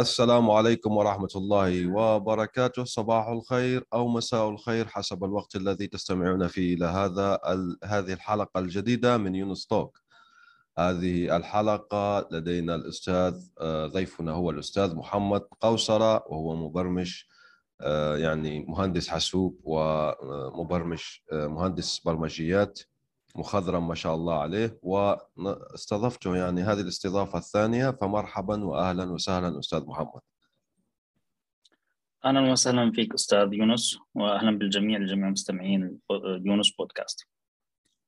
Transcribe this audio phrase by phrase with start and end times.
[0.00, 2.84] السلام عليكم ورحمة الله وبركاته.
[2.84, 7.38] صباح الخير أو مساء الخير حسب الوقت الذي تستمعون فيه إلى هذا
[7.84, 9.98] هذه الحلقة الجديدة من يونس توك.
[10.78, 17.22] هذه الحلقة لدينا الأستاذ آه، ضيفنا هو الأستاذ محمد قوصرة وهو مبرمج
[17.80, 22.80] آه، يعني مهندس حاسوب ومبرمج آه، مهندس برمجيات.
[23.36, 30.20] مخضرم ما شاء الله عليه واستضفته يعني هذه الاستضافة الثانية فمرحبا وأهلا وسهلا أستاذ محمد.
[32.24, 35.98] أهلا وسهلا فيك أستاذ يونس وأهلا بالجميع لجميع مستمعين
[36.44, 37.26] يونس بودكاست.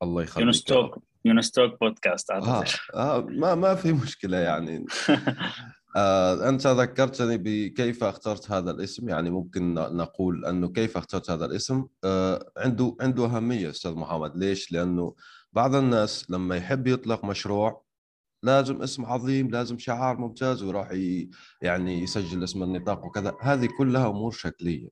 [0.02, 0.44] الله يخليك.
[0.44, 2.64] يونس توك يونس توك بودكاست آه.
[2.94, 4.84] آه ما ما في مشكلة يعني.
[5.96, 9.08] آه، أنت ذكرتني بكيف اخترت هذا الاسم.
[9.08, 14.36] يعني ممكن نقول أنه كيف اخترت هذا الاسم؟ آه، عنده عنده أهمية أستاذ محمد.
[14.36, 15.14] ليش؟ لأنه
[15.52, 17.84] بعض الناس لما يحب يطلق مشروع
[18.42, 20.90] لازم اسم عظيم لازم شعار ممتاز ويروح
[21.62, 23.36] يعني يسجل اسم النطاق وكذا.
[23.40, 24.88] هذه كلها أمور شكلية.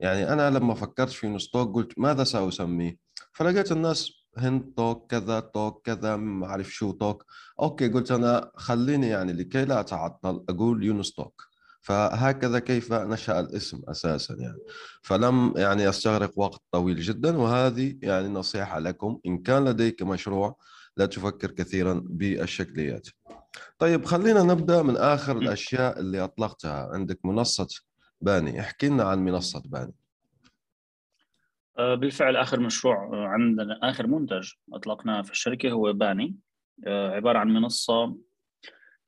[0.00, 2.96] يعني أنا لما فكرت في يونس talk قلت ماذا سأسميه؟
[3.32, 7.24] فلقيت الناس هند talk كذا talk كذا ما أعرف شو talk
[7.60, 13.82] okay قلت أنا خليني يعني لكي لا أتعطل أقول يونس talk فهكذا كيف نشأ الاسم
[13.88, 14.58] أساسا يعني.
[15.02, 19.20] فلم يعني أستغرق وقت طويل جدا وهذه يعني نصيحة لكم.
[19.26, 20.56] إن كان لديك مشروع
[20.96, 23.08] لا تفكر كثيرا بالشكليات.
[23.78, 26.88] طيب خلينا نبدأ من آخر الأشياء اللي أطلقتها.
[26.92, 27.68] عندك منصة
[28.20, 28.60] باني.
[28.60, 29.94] احكي لنا عن منصة باني.
[31.78, 36.36] بالفعل آخر مشروع آه، عندنا آخر منتج أطلقناه في الشركة هو باني.
[36.86, 38.16] آه، عبارة عن منصة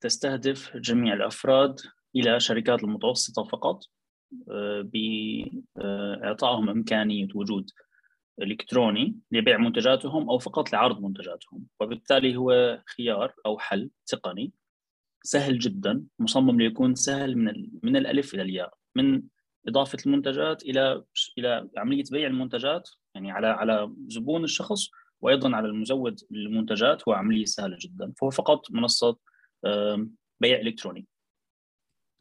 [0.01, 1.81] تستهدف جميع الأفراد
[2.17, 3.83] إلى شركات المتوسطة فقط
[5.77, 7.71] باعطائهم إمكانية وجود
[8.43, 11.67] إلكتروني لبيع منتجاتهم أو فقط لعرض منتجاتهم.
[11.81, 14.53] وبالتالي هو خيار أو حل تقني
[15.23, 19.23] سهل جدا مصمم ليكون سهل من من الألف إلى الياء من
[19.69, 21.04] إضافة المنتجات إلى
[21.38, 24.91] إلى عملية بيع المنتجات يعني على على زبون الشخص
[25.21, 29.16] وأيضا على المزود للمنتجات هو عملية سهلة جدا فهو فقط منصة
[30.41, 31.06] بيع إلكتروني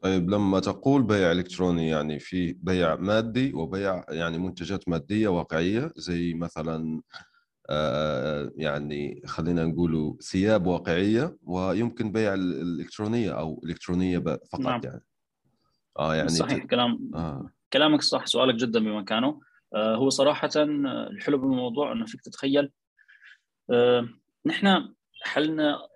[0.02, 6.34] طيب لما تقول بيع إلكتروني يعني في بيع مادي وبيع يعني منتجات مادية واقعية زي
[6.34, 7.02] مثلا
[7.70, 14.80] آه، يعني خلينا نقول ثياب واقعية ويمكن بيع الإلكترونية أو إلكترونية فقط نعم.
[14.84, 15.04] يعني
[15.98, 16.66] آه يعني صحيح ت...
[16.66, 17.50] كلام آه.
[17.72, 19.40] كلامك صح سؤالك جدا بمكانه.
[19.74, 20.50] آه هو صراحة
[20.86, 22.72] الحلو بالموضوع إنه فيك تتخيل.
[23.70, 24.08] آه
[24.46, 25.88] نحن حلنا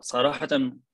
[0.00, 0.48] صراحة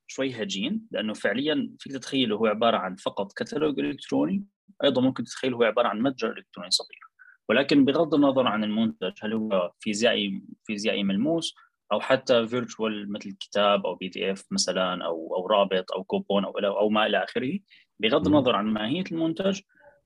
[0.07, 4.45] شوي هجين لأنه فعليا فيك تتخيله هو عبارة عن فقط كتالوج إلكتروني
[4.85, 7.05] أيضا ممكن تتخيله هو عبارة عن متجر إلكتروني صغير.
[7.49, 11.55] ولكن بغض النظر عن المنتج هل هو فيزيائي فيزيائي ملموس
[11.93, 16.89] أو حتى virtual مثل كتاب أو PDF مثلا أو أو رابط أو كوبون أو أو
[16.89, 17.59] ما إلى آخره.
[18.01, 19.61] بغض النظر عن ماهية المنتج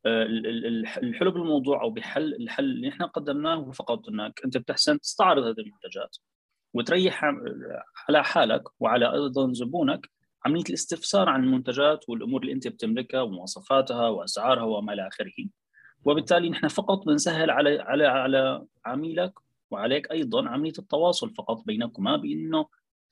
[0.06, 0.22] آه،
[1.03, 5.60] الحلو بالموضوع أو بحل الحل اللي إحنا قدمناه هو فقط إنك أنت بتحسن تستعرض هذه
[5.60, 6.16] المنتجات
[6.75, 7.25] وتريح
[8.09, 10.10] على حالك وعلى أيضا زبونك
[10.47, 15.49] عمليه الاستفسار عن المنتجات والأمور اللي أنت بتملكها ومواصفاتها وأسعارها وما إلى آخره.
[16.05, 19.32] وبالتالي نحن فقط بنسهل على على على عميلك
[19.70, 22.66] وعليك أيضا عملية التواصل فقط بينكما بأنه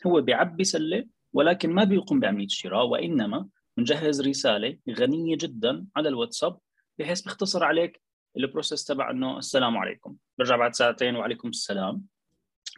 [0.06, 6.58] هو بيعبي سلة ولكن ما بيقوم بعملية الشراء وإنما بنجهز رسالة غنية جدا على الواتساب
[6.98, 8.02] بحيث بيختصر عليك
[8.36, 10.16] ال process تبع إنه السلام عليكم.
[10.38, 12.02] برجع بعد ساعتين وعليكم السلام.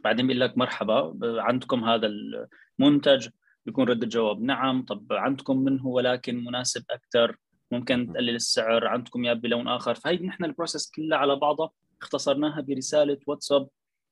[0.04, 1.18] بعدين بيقول لك مرحبا.
[1.22, 2.10] عندكم هذا
[2.78, 3.28] المنتج؟
[3.66, 4.84] بيكون رد الجواب نعم.
[4.84, 7.36] طب عندكم منه ولكن مناسب أكثر؟
[7.70, 11.70] ممكن تقلل السعر؟ عندكم ياه بلون آخر؟ فهي نحن ال process كلها على بعضها
[12.02, 13.68] اختصرناها برسالة واتساب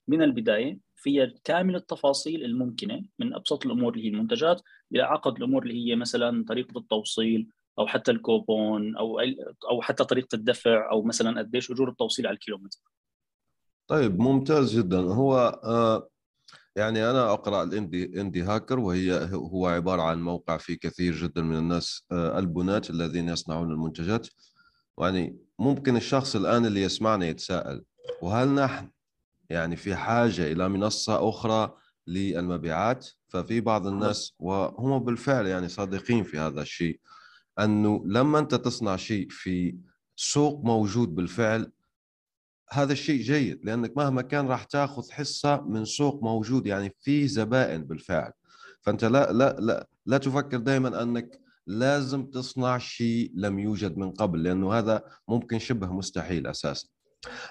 [0.09, 0.79] من البداية.
[0.97, 4.63] فيها كامل التفاصيل الممكنة من أبسط الأمور اللي هي المنتجات
[4.93, 7.49] إلى أعقد الأمور اللي هي مثلا طريقة التوصيل
[7.79, 9.21] أو حتى الكوبون أو
[9.71, 12.79] أو حتى طريقة الدفع أو مثلا قديش أجور التوصيل على الكيلومتر.
[13.87, 16.09] طيب ممتاز جدا هو آه
[16.77, 21.59] يعني أنا أقرأ الاندي إندي هاكر وهي هو عبارة عن موقع فيه كثير جدا من
[21.59, 22.39] الناس آه
[22.91, 24.29] الذين يصنعون المنتجات
[24.99, 27.85] يعني ممكن الشخص الآن اللي يسمعنا يتساءل
[28.23, 28.91] وهل نحن
[29.51, 31.75] يعني في حاجة إلى منصة أخرى
[32.07, 37.01] للمبيعات ففي بعض الناس وهم بالفعل يعني صادقين في هذا الشيء
[37.59, 39.77] أنه لما أنت تصنع شيء في
[40.17, 41.73] سوق موجود بالفعل
[42.71, 47.85] هذا الشيء جيد لأنك مهما كان راح تأخذ حصة من سوق موجود يعني في زبائن
[47.85, 48.33] بالفعل.
[48.81, 54.43] فأنت لا لا لا لا تفكر دائما أنك لازم تصنع شيء لم يوجد من قبل
[54.43, 56.89] لأنه هذا ممكن شبه مستحيل أساسا.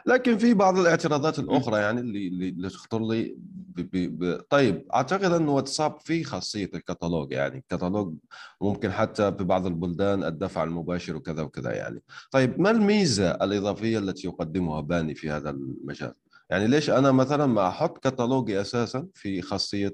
[0.06, 3.36] لكن في بعض الاعتراضات الأخرى يعني اللي اللي تخطر لي
[3.75, 8.16] ب ب ب طيب أعتقد إنه واتساب فيه خاصية الكتالوج يعني الكتالوج
[8.62, 12.04] ممكن حتى في بعض البلدان الدفع المباشر وكذا وكذا يعني.
[12.31, 16.13] طيب ما الميزة الإضافية التي يقدمها باني في هذا المجال؟
[16.50, 19.94] يعني ليش أنا مثلا ما أحط كتالوجي أساسا في خاصية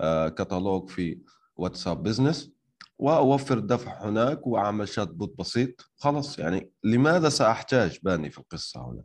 [0.00, 1.18] آه، كتالوج في
[1.56, 2.50] واتساب business
[2.98, 9.02] وأوفر الدفع هناك وأعمل chatbot بسيط؟ خلاص يعني لماذا سأحتاج باني في القصة هنا؟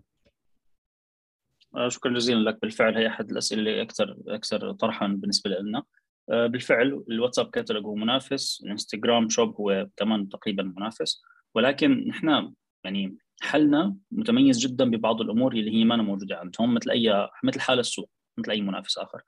[1.88, 2.62] شكرا جزيلا لك.
[2.62, 5.84] بالفعل هي أحد الأسئلة اللي أكثر أكثر طرحا بالنسبة لنا.
[6.30, 11.22] آه، بالفعل الواتساب كاتالوج هو منافس الانستغرام shop هو كمان تقريبا منافس.
[11.56, 12.54] ولكن نحن
[12.84, 17.80] يعني حلنا متميز جدا ببعض الأمور اللي هي ما موجودة عندهم مثل أي مثل حال
[17.80, 19.22] السوق مثل أي منافس آخر.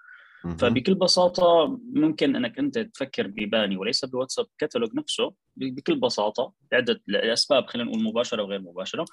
[0.59, 7.67] فبكل بساطة ممكن أنك أنت تفكر بباني وليس بواتساب كاتالوج نفسه بكل بساطة لعدة اسباب
[7.67, 9.05] خلينا نقول مباشرة وغير مباشرة.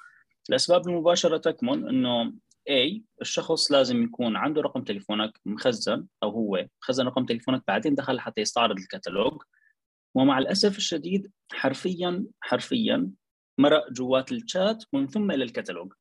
[0.49, 2.33] الاسباب المباشره تكمن إنه
[2.69, 8.19] A الشخص لازم يكون عنده رقم تليفونك مخزن أو هو مخزن رقم تليفونك بعدين دخل
[8.19, 9.41] حتى يستعرض الكتالوج
[10.15, 13.11] ومع الأسف الشديد حرفيا حرفيا
[13.57, 15.93] مرق جوات الشات ومن ثم إلى الكتالوج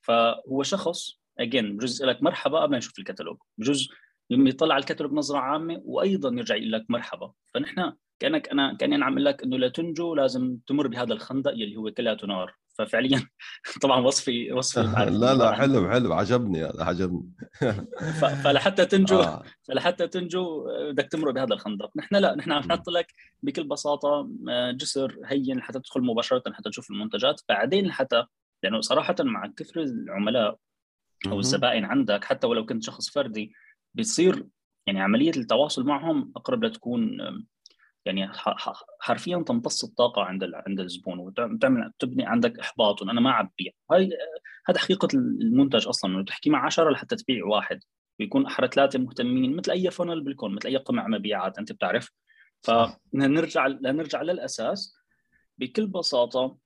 [0.00, 3.88] فهو شخص اجين بجوز لك مرحبا قبل ما يشوف الكتالوج بجوز
[4.30, 7.32] يطلع على الكتالوج نظرة عامة وأيضا يرجع يقول لك مرحبا.
[7.54, 11.90] فنحن كأنك أنا كأني أنا عم لك إنه لتنجو لازم تمر بهذا الخندق يلي هو
[11.90, 12.56] كلياته نار.
[12.78, 13.28] ففعليا
[13.82, 14.80] طبعا وصفي وصفي
[15.10, 17.32] لا لا حلو حلو عجبني هذا عجبني
[18.44, 19.42] فلحتى تنجو آه.
[19.62, 21.90] فلحتى تنجو بدك تمر بهذا الخندق.
[21.96, 26.70] نحن لا نحن عم نحط لك بكل بساطة آه، جسر هين حتى تدخل مباشرة حتى
[26.70, 27.40] تشوف المنتجات.
[27.48, 28.24] بعدين حتى
[28.62, 30.58] لأنه صراحة مع كثر العملاء
[31.26, 33.52] أو الزبائن عندك حتى ولو كنت شخص فردي
[33.94, 34.46] بتصير
[34.86, 37.18] يعني عملية التواصل معهم أقرب لتكون
[38.06, 38.28] يعني
[39.00, 44.10] حرفيا تمتص الطاقة عند عند الزبون وتعمل تبني عندك إحباط أنا ما عبيع هاي
[44.66, 47.80] هذا حقيقة المنتج أصلا إنه تحكي مع 10 لحتى تبيع واحد.
[48.20, 52.10] ويكون أحرى ثلاثة مهتمين مثل أي فنل بالكون مثل أي قمع مبيعات أنت بتعرف.
[52.62, 54.94] فنرجع نرجع للأساس.
[55.58, 56.56] بكل بساطة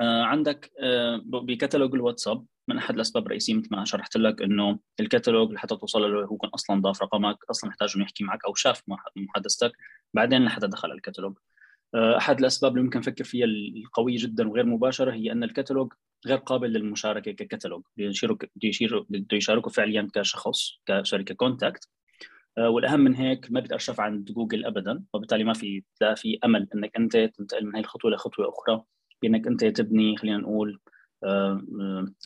[0.00, 2.46] آه، عندك آه، بكتالوج الواتساب.
[2.68, 6.50] من أحد الأسباب الرئيسية مثل ما شرحت لك إنه الكتالوج لحتى توصل له هو كان
[6.50, 8.82] أصلا ضاف رقمك أصلا محتاج إنه يحكي معك أو شاف
[9.16, 9.72] محادثتك
[10.14, 11.38] بعدين لحتى دخل الكتالوج
[11.94, 15.92] آه، أحد الأسباب اللي ممكن نفكر فيها القوية جدا وغير مباشرة هي إن الكتالوج
[16.26, 20.70] غير قابل للمشاركة ككتالوج بده يشاركوا فعليا كشخص
[21.02, 21.88] سوري ك contact.
[22.58, 26.96] والأهم من هيك ما بيتارشف عند جوجل ابدا وبالتالي ما في لا في أمل إنك
[26.96, 28.82] أنت تنتقل من هي الخطوة لخطوة أخرى
[29.22, 30.97] بإنك أنت تبني خلينا نقول آه، آه،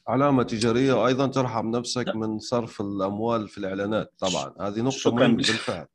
[0.08, 2.16] علامة تجارية وأيضا ترحم نفسك لا.
[2.16, 4.12] من صرف الأموال في الإعلانات.
[4.18, 5.86] طبعا هذه نقطة مهمة بالفعل.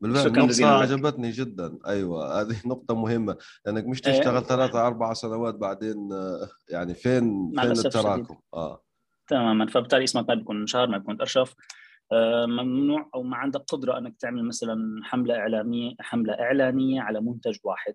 [0.00, 1.78] بالفعل نقطة عجبتني جدا.
[1.86, 3.36] أيوة هذه نقطة مهمة
[3.66, 4.18] لأنك مش إيه.
[4.18, 8.82] تشتغل ثلاثة أربع سنوات بعدين آه، يعني فين فين التراكم؟ آه.
[9.28, 9.66] تماما.
[9.66, 11.54] فبالتالي اسمك ما بيكون شهر ما بيكون أرشف.
[12.46, 17.94] ممنوع أو ما عندك قدرة أنك تعمل مثلا حملة إعلامية حملة إعلانية على منتج واحد.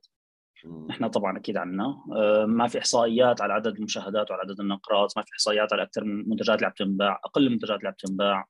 [0.89, 5.23] إحنا طبعا أكيد عندنا آه، ما في إحصائيات على عدد المشاهدات وعلى عدد النقرات ما
[5.23, 8.45] في إحصائيات على أكثر من المنتجات اللي عم تنباع أقل المنتجات اللي عم تنباع.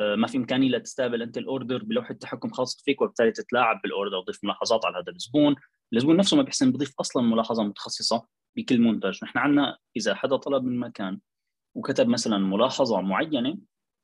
[0.00, 3.92] آه، ما في إمكانية لتستقبل أنت ال order بلوحة تحكم خاصه فيك وبالتالي تتلاعب بال
[3.92, 5.54] order وتضيف ملاحظات على هذا الزبون.
[5.94, 9.18] الزبون نفسه ما بيحسن بضيف أصلا ملاحظة متخصصة بكل منتج.
[9.24, 11.20] نحن عندنا إذا حدا طلب من مكان
[11.74, 13.58] وكتب مثلا ملاحظة معينة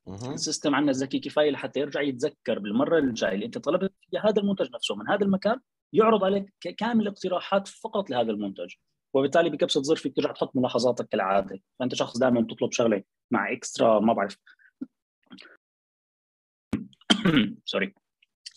[0.08, 4.42] ال system عندنا ذكي كفاية لحتى يرجع يتذكر بالمرة الجاية اللي أنت طلبت فيها هذا
[4.42, 5.60] المنتج نفسه من هذا المكان
[5.92, 8.74] يعرض عليك كامل الاقتراحات فقط لهذا المنتج.
[9.14, 11.60] وبالتالي بكبسة زر فيك ترجع تحط ملاحظاتك كالعادة.
[11.78, 14.36] فأنت شخص دائما بتطلب شغلة مع extra ما بعرف.
[17.64, 17.94] سوري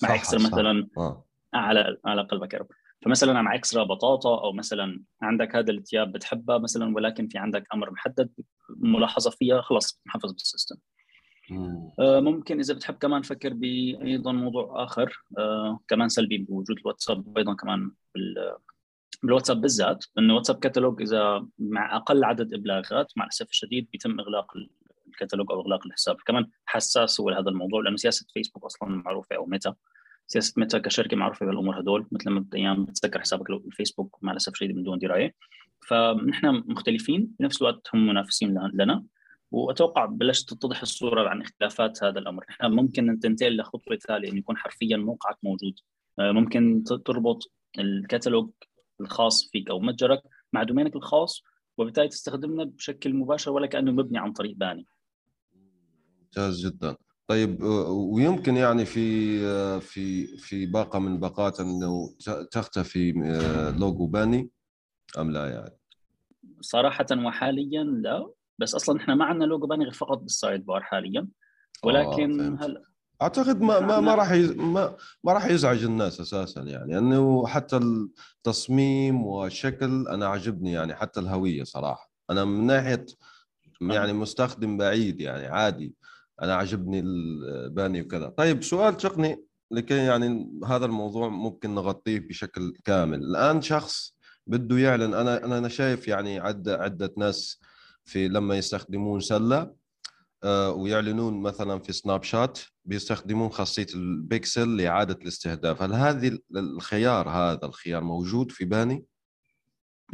[0.04, 1.26] مع extra مثلا آه.
[1.54, 2.68] على على قلبك يا رب.
[3.06, 7.92] فمثلا مع extra بطاطا أو مثلا عندك هذا الثياب بتحبها مثلا ولكن في عندك أمر
[7.92, 8.30] محدد
[8.70, 10.76] ملاحظة فيها خلاص محفظ بال system.
[12.00, 17.92] ممكن إذا بتحب كمان فكر بأيضا موضوع آخر آه، كمان سلبي بوجود الواتساب وأيضا كمان
[19.24, 24.52] بالواتساب بالذات انه الواتساب كتالوج إذا مع أقل عدد إبلاغات مع الأسف الشديد بيتم إغلاق
[25.08, 26.18] الكتالوج أو إغلاق الحساب.
[26.26, 29.76] كمان حساس هو هذا الموضوع لأنه سياسة فيسبوك أصلا معروفة أو ميتا.
[30.28, 34.76] سياسة ميتا كشركة معروفة بالأمور هدول مثل ما أيام بتسكر حسابك الفيسبوك مع الأسف الشديد
[34.76, 35.36] من دون دراية.
[35.88, 39.04] فنحن مختلفين بنفس الوقت هم منافسين لنا.
[39.54, 44.58] وأتوقع بلشت تتضح الصورة عن اختلافات هذا الأمر، إحنا ممكن تنتقل لخطوه ثانية انه يكون
[44.58, 45.74] حرفيا موقعك موجود،
[46.20, 48.50] آه، ممكن تربط الكتالوج
[49.02, 50.22] الخاص فيك أو متجرك
[50.54, 51.44] مع domain ك الخاص
[51.78, 54.86] وبالتالي تستخدمنا بشكل مباشر ولا كأنه مبني عن طريق باني.
[56.22, 56.96] ممتاز جدا.
[57.28, 62.16] طيب آه، ويمكن يعني في آه، في في باقة من باقات أنه
[62.52, 63.12] تختفي
[63.80, 64.50] لوجو باني
[65.18, 65.78] أم لا يعني؟
[66.62, 70.84] صراحة وحاليا لا بس أصلا إحنا ما عندنا لوجو باني غير فقط بال side bar
[70.84, 71.28] حاليا
[71.84, 72.84] ولكن آه هلا
[73.22, 79.26] أعتقد ما ما ما راح ما ما راح يزعج الناس أساسا يعني انه حتى التصميم
[79.26, 82.12] والشكل أنا عجبني يعني حتى الهوية صراحة.
[82.30, 83.06] أنا من ناحية
[83.82, 85.96] يعني مستخدم بعيد يعني عادي.
[86.42, 88.30] أنا عجبني الباني وكذا.
[88.30, 93.20] طيب سؤال تقني لكي يعني هذا الموضوع ممكن نغطيه بشكل كامل.
[93.20, 94.16] الآن شخص
[94.48, 97.62] بده يعلن أنا أنا شايف يعني عده عدة ناس
[98.06, 99.74] في لما يستخدمون سلة
[100.44, 105.82] آه، ويعلنون مثلا في سناب شات بيستخدمون خاصية البيكسل لإعادة الاستهداف.
[105.82, 109.06] هل هذه الخيار هذا الخيار موجود في باني؟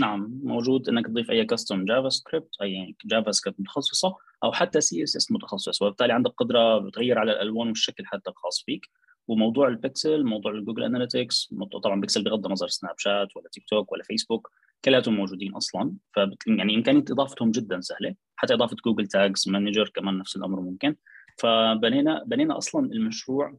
[0.01, 0.89] نعم موجود.
[0.89, 6.77] إنك تضيف أي custom JavaScript أي JavaScript متخصصة أو حتى CSS متخصص وبالتالي عندك قدرة
[6.77, 8.86] بتغير على الألوان والشكل حتى الخاص فيك.
[9.27, 11.53] وموضوع البكسل موضوع ال Google Analytics
[11.84, 14.51] طبعا بيكسل بغض النظر سناب شات ولا تيك توك ولا فيسبوك
[14.86, 15.93] كلياتهم موجودين أصلا.
[16.13, 16.17] ف
[16.48, 20.95] يعني امكانيه إضافتهم جدا سهلة حتى إضافة Google Tags Manager كمان نفس الأمر ممكن.
[21.38, 23.57] فبنينا بنينا أصلا المشروع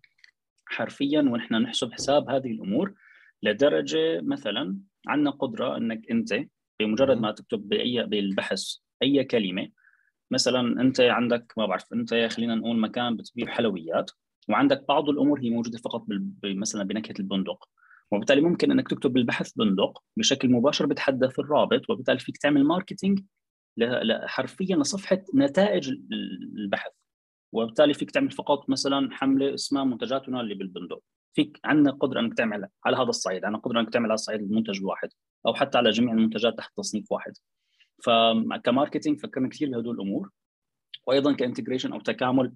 [0.66, 2.94] حرفيا ونحن نحسب حساب هذه الأمور
[3.42, 4.76] لدرجة مثلا
[5.08, 6.34] عندنا قدرة إنك أنت
[6.80, 9.68] بمجرد ما تكتب بأي بالبحث أي كلمة
[10.30, 14.10] مثلا أنت عندك ما بعرف أنت خلينا نقول مكان بتبيع حلويات
[14.48, 16.06] وعندك بعض الأمور هي موجودة فقط
[16.44, 17.68] مثلا بنكهة البندق.
[18.12, 23.20] وبالتالي ممكن أنك تكتب بالبحث بندق بشكل مباشر بتحدث الرابط وبالتالي فيك تعمل marketing
[24.24, 25.88] حرفيا لصفحة نتائج
[26.58, 26.92] البحث.
[27.52, 31.02] وبالتالي فيك تعمل فقط مثلا حملة اسمها منتجاتنا اللي بالبندق.
[31.34, 34.78] فيك عندنا قدرة أنك تعمل على هذا الصعيد عندنا قدرة أنك تعمل على الصعيد المنتج
[34.78, 35.08] الواحد
[35.46, 37.32] أو حتى على جميع المنتجات تحت تصنيف واحد.
[38.04, 40.30] فك marketing فكرنا كثير بهدول الأمور.
[41.06, 42.52] وأيضا ك integration أو تكامل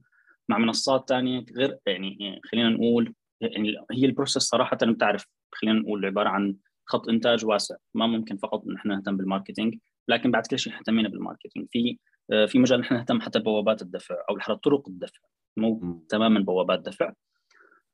[0.49, 6.07] مع منصات ثانية غير يعني خلينا نقول يعني هي ال process صراحة بتعرف خلينا نقول
[6.07, 6.57] عبارة عن
[6.87, 7.77] خط إنتاج واسع.
[7.95, 9.75] ما ممكن فقط نحن نهتم بال marketing
[10.09, 11.67] لكن بعد كل شيء اهتمينا بال marketing.
[11.71, 11.99] في
[12.33, 15.21] آه، في مجال نحن نهتم حتى بوابات الدفع أو حتى طرق الدفع
[15.57, 17.13] مو تماما بوابات دفع.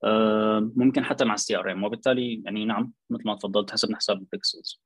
[0.04, 1.84] آه، ممكن حتى مع ال CRM.
[1.84, 4.80] وبالتالي يعني نعم مثل ما تفضلت حسب حساب ال pixels.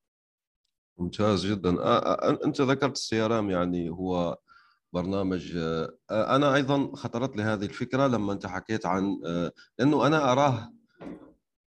[0.98, 1.80] ممتاز جدا.
[1.80, 4.38] آه، أنت ذكرت ال CRM يعني هو
[4.92, 5.56] برنامج
[6.10, 9.16] أنا أيضا خطرت لي هذه الفكرة لما أنت حكيت عن
[9.80, 10.73] انه أنا أراه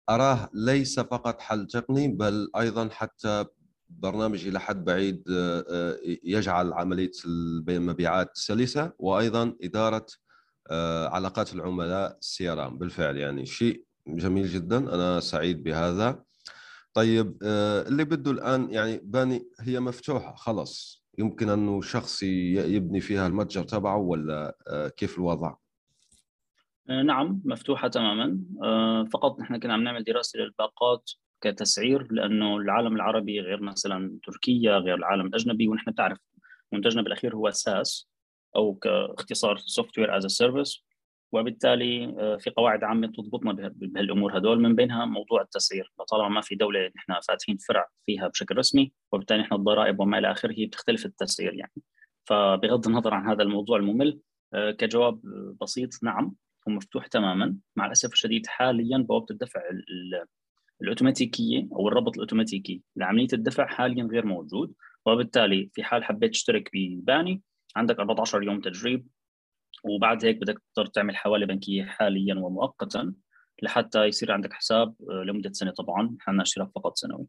[0.10, 3.46] أراه ليس فقط حل تقني بل أيضا حتى
[3.90, 10.06] برنامج إلى حد بعيد آه، آه، يجعل عملية المبيعات سلسة وأيضا إدارة
[10.72, 16.24] آه، علاقات العملاء CRM بالفعل يعني شيء جميل جدا أنا سعيد بهذا.
[16.94, 17.38] طيب
[17.88, 23.98] اللي بده الآن يعني باني هي مفتوحة خلص يمكن أنه شخص يبني فيها المتجر تبعه
[23.98, 24.58] ولا
[24.98, 25.56] كيف الوضع؟
[26.90, 28.40] نعم مفتوحة تماما.
[29.14, 31.12] فقط نحن كنا عم نعمل دراسة للباقات
[31.42, 36.20] كتسعير لأنه العالم العربي غير مثلا تركيا غير العالم الأجنبي ونحن بتعرف
[36.72, 38.10] منتجنا بالأخير هو SaaS
[38.56, 40.86] أو كاختصار software as service
[41.32, 45.92] وبالتالي آه، في قواعد عامة تضبطنا بهالأمور هدول من بينها موضوع التسعير.
[46.10, 50.32] طالما ما في دولة نحن فاتحين فرع فيها بشكل رسمي وبالتالي نحن الضرائب وما إلى
[50.32, 51.82] آخره بتختلف التسعير يعني.
[52.26, 54.20] فبغض النظر عن هذا الموضوع الممل
[54.54, 55.22] آه، كجواب
[55.62, 56.36] بسيط نعم.
[56.68, 57.58] هو مفتوح تماما.
[57.76, 59.62] مع الأسف الشديد حاليا بوابة الدفع
[60.82, 64.74] الأوتوماتيكية أو الربط الأوتوماتيكي لعملية الدفع حاليا غير موجود
[65.06, 67.42] وبالتالي في حال حبيت تشترك بباني
[67.76, 69.08] عندك 14 يوم تجريب
[69.84, 73.14] وبعد هيك بدك تضطر تعمل حواله بنكية حاليا ومؤقتا
[73.62, 76.16] لحتى يصير عندك حساب آه، لمدة سنة طبعا.
[76.20, 77.28] حنا اشتراك فقط سنوي.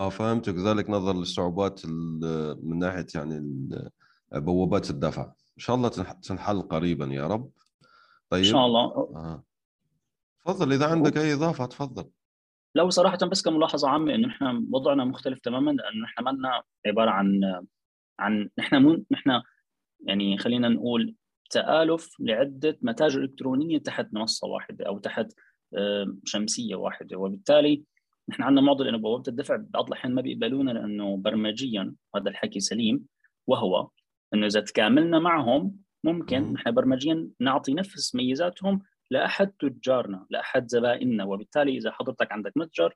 [0.00, 0.54] آه فهمتك.
[0.54, 1.86] ذلك نظرا للصعوبات
[2.62, 3.40] من ناحية يعني
[4.32, 5.32] بوابات الدفع.
[5.56, 5.88] إن شاء الله
[6.22, 7.50] تنحل قريبا يا رب.
[8.30, 8.44] طيب.
[8.44, 8.80] ان شاء الله.
[8.80, 9.44] آه.
[10.44, 12.10] تفضل إذا عندك أي إضافة تفضل.
[12.74, 17.40] لو صراحة بس كملاحظة عامة إنه نحن وضعنا مختلف تماما لأنه نحن ما عبارة عن
[18.18, 19.42] عن نحن مو نحن
[20.06, 21.14] يعني خلينا نقول
[21.50, 25.32] تآلف لعدة متاجر إلكترونية تحت منصة واحدة أو تحت
[26.24, 27.16] شمسية واحدة.
[27.16, 27.84] وبالتالي
[28.28, 33.04] نحن عندنا معضله إنه بوابة الدفع بعض الأحيان ما بيقبلونا لأنه برمجيا هذا الحكي سليم
[33.46, 33.88] وهو
[34.34, 41.24] إنه إذا تكاملنا معهم ممكن نحن برمجيا نعطي نفس ميزاتهم لأحد تجارنا لأحد زبائننا.
[41.24, 42.94] وبالتالي إذا حضرتك عندك متجر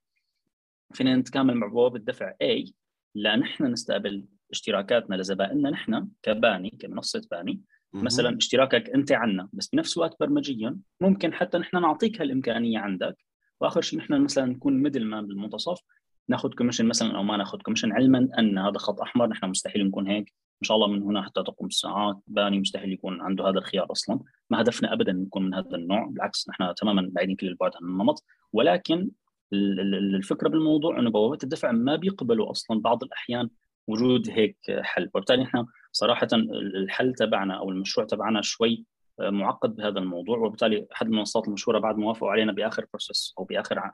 [0.93, 2.71] فينا نتكامل مع بوابة دفع A
[3.15, 7.61] لا نحن نستقبل اشتراكاتنا لزبائننا نحن كباني كمنصة باني.
[7.93, 13.17] مثلا اشتراكك أنت عنا بس بنفس الوقت برمجيا ممكن حتى نحن نعطيك هالإمكانية عندك.
[13.61, 15.81] وآخر شيء نحن مثلا نكون middle man بالمنتصف
[16.29, 20.07] ناخذ commission مثلا أو ما ناخذ commission علما أن هذا خط أحمر نحن مستحيل نكون
[20.07, 20.35] هيك.
[20.63, 22.17] إن شاء الله من هنا حتى تقوم الساعات.
[22.27, 24.21] باني مستحيل يكون عنده هذا الخيار أصلا.
[24.51, 26.07] ما هدفنا ابدا نكون من هذا النوع.
[26.07, 28.25] بالعكس نحن تماما بعيدين كل البعد عن النمط.
[28.53, 29.11] ولكن
[29.53, 33.51] الفكرة بالموضوع إنه بوابات الدفع ما بيقبلوا أصلا بعض الأحيان
[33.87, 35.11] وجود هيك حل.
[35.15, 38.85] وبالتالي إحنا صراحة الحل تبعنا أو المشروع تبعنا شوي
[39.21, 40.39] معقد بهذا الموضوع.
[40.39, 43.91] وبالتالي احد المنصات المشهوره بعد ما وافقوا علينا بآخر بروسيس أو بآخر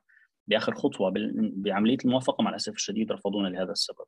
[0.47, 4.07] بآخر خطوة بعملية الموافقة مع الأسف الشديد رفضونا لهذا السبب.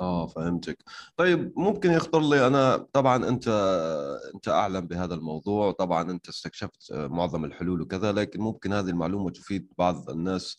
[0.00, 0.78] آه فهمتك.
[1.16, 3.48] طيب ممكن يخطر لي أنا طبعا أنت
[4.34, 9.68] أنت أعلم بهذا الموضوع طبعا أنت استكشفت معظم الحلول وكذا لكن ممكن هذه المعلومة تفيد
[9.78, 10.58] بعض الناس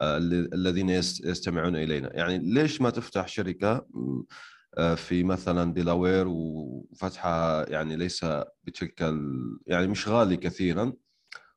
[0.00, 0.16] آه،
[0.54, 2.16] الذين يستمعون إلينا.
[2.16, 3.86] يعني ليش ما تفتح شركة
[4.78, 8.26] آه، في مثلا ديلاوير وفتحها يعني ليس
[8.64, 9.00] بتلك
[9.66, 10.92] يعني مش غالي كثيرا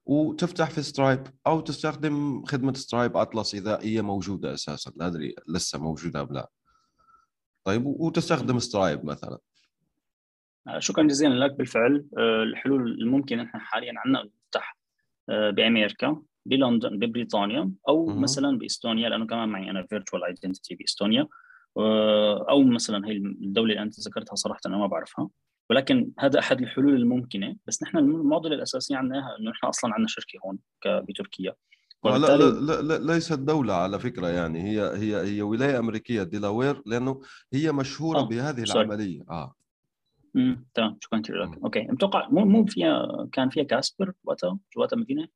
[0.06, 5.80] وتفتح في Stripe أو تستخدم خدمة Stripe Atlas إذا هي موجودة أساسا؟ لا ادري لسه
[5.80, 6.50] موجودة أم لا؟
[7.66, 9.38] طيب وتستخدم Stripe مثلا.
[10.68, 12.06] آه، شكرا جزيلا لك بالفعل.
[12.18, 14.78] آه، الحلول الممكنه نحن حاليا عندنا نفتح
[15.28, 21.28] بأمريكا بلندن ببريطانيا أو م- مثلا بإستونيا لأنه كمان معي أنا virtual identity بإستونيا.
[22.50, 25.30] أو مثلا هي الدولة اللي أنت ذكرتها صراحة أنا ما بعرفها.
[25.70, 30.40] ولكن هذا أحد الحلول الممكنة بس نحن المعضله الاساسيه عندنا إنه نحن أصلا عندنا شركة
[30.46, 31.54] هون بتركيا.
[32.06, 36.82] لا لا, لا لا ليست دولة على فكرة يعني هي هي هي ولاية أمريكية ديلاوير
[36.86, 37.22] لأنه
[37.54, 38.28] هي مشهورة آه.
[38.28, 39.22] بهذه العملية.
[39.30, 39.54] آه.
[40.36, 45.28] امم تمام شكرا لك أوكي متوقع مو مو فيها كان فيها كاسبر وقتها جواتها مدينة؟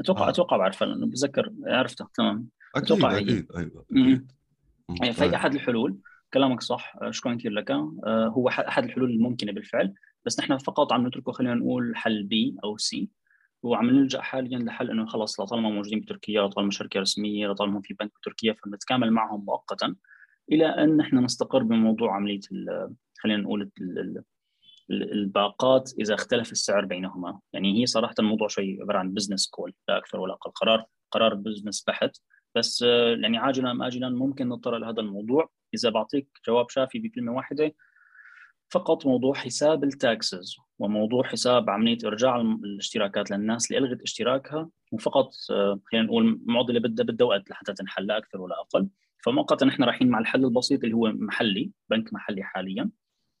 [0.00, 0.30] أتوقع آه.
[0.30, 2.48] أتوقع بعرفها لأنه بتذكر عرفتها تمام.
[2.76, 3.84] أكيد أتوقع أكيد أيوه
[4.88, 5.34] يعني في طيب.
[5.34, 5.96] أحد الحلول
[6.34, 7.70] كلامك صح آه، شكرا كثير لك.
[7.70, 9.94] آه، هو أحد الحلول الممكنة بالفعل
[10.26, 13.08] بس نحن فقط عم نتركه خلينا نقول حل B أو C
[13.64, 18.12] وعم نلجأ حاليا لحل إنه خلص لطالما موجودين بتركيا لطالما شركة رسمية لطالما في بنك
[18.20, 19.94] بتركيا فنتكامل معهم مؤقتا
[20.52, 22.40] إلى أن نحن نستقر بموضوع عملية
[23.18, 23.70] خلينا نقول
[24.90, 27.40] الباقات إذا اختلف السعر بينهما.
[27.52, 30.50] يعني هي صراحة الموضوع شيء عبارة عن business call لا أكثر ولا أقل.
[30.50, 32.16] قرار قرار business بحت.
[32.54, 32.82] بس
[33.22, 35.50] يعني عاجلا ام اجلا ممكن نضطر لهذا الموضوع.
[35.74, 37.74] إذا بعطيك جواب شافي بكلمة واحدة
[38.70, 45.30] فقط موضوع حساب ال taxes وموضوع حساب عملية إرجاع الاشتراكات للناس اللي الغت اشتراكها وفقط
[45.90, 48.88] خلينا نقول معضلة بدها بدها وقت لحتى تنحل لا أكثر ولا أقل.
[49.24, 52.90] فمؤقتا نحن رايحين مع الحل البسيط اللي هو محلي بنك محلي حاليا.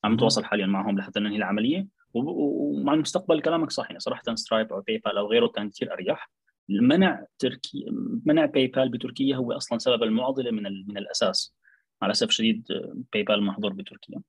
[0.04, 1.88] عم نتواصل حاليا معهم لحتى ننهي العملية.
[2.14, 6.30] ومع المستقبل كلامك صح يعني صراحة سترايب أو باي بال أو غيره كان كثير أريح.
[6.68, 7.86] منع تركي
[8.26, 11.54] منع باي بال بتركيا هو أصلا سبب المعضلة من من الأساس.
[12.02, 12.66] على اسف شديد
[13.12, 14.20] باي بال محظور بتركيا.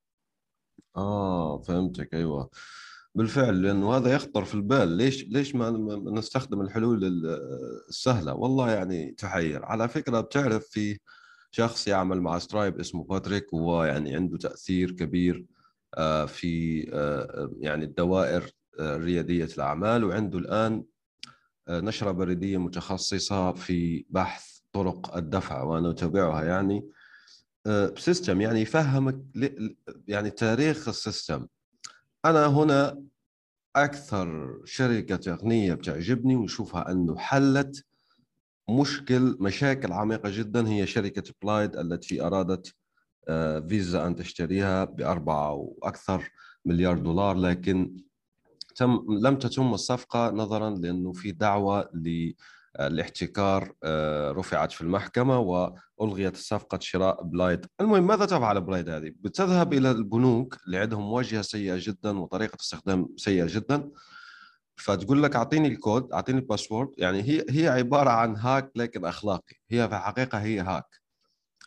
[0.97, 2.49] آه فهمتك أيوه.
[3.15, 4.89] بالفعل لأنه هذا يخطر في البال.
[4.89, 5.69] ليش ليش ما
[6.11, 6.99] نستخدم الحلول
[7.89, 9.65] السهلة؟ والله يعني تحير.
[9.65, 10.99] على فكرة بتعرف في
[11.51, 15.45] شخص يعمل مع سترايب اسمه باتريك وهو يعني عنده تأثير كبير
[15.97, 20.83] آه، في آه، يعني الدوائر الرياديه الأعمال وعنده الآن
[21.67, 26.89] آه، نشرة بريدية متخصصة في بحث طرق الدفع وأنا أتابعها يعني.
[27.67, 29.17] ب system يعني يفهمك
[30.07, 31.47] يعني تاريخ ال system.
[32.25, 33.03] أنا هنا
[33.75, 37.85] أكثر شركة تقنية بتعجبني ونشوفها أنه حلت
[38.69, 42.73] مشكل مشاكل عميقة جدا هي شركة Plaid التي أرادت
[43.69, 46.31] فيزا أن تشتريها بأربعة وأكثر
[46.65, 47.97] مليار دولار لكن
[48.75, 51.89] تم لم تتم الصفقة نظرا لأنه في دعوة
[52.79, 57.65] الاحتكار آه، رفعت في المحكمة وألغيت صفقة شراء Plaid.
[57.81, 63.09] المهم ماذا تفعل Plaid هذه؟ بتذهب إلى البنوك اللي عندهم واجهة سيئة جدا وطريقة استخدام
[63.17, 63.89] سيئة جدا.
[64.75, 66.89] فتقول لك أعطيني الكود أعطيني ال password.
[66.97, 69.55] يعني هي هي عبارة عن hack لكن أخلاقي.
[69.71, 71.05] هي في الحقيقة هي hack.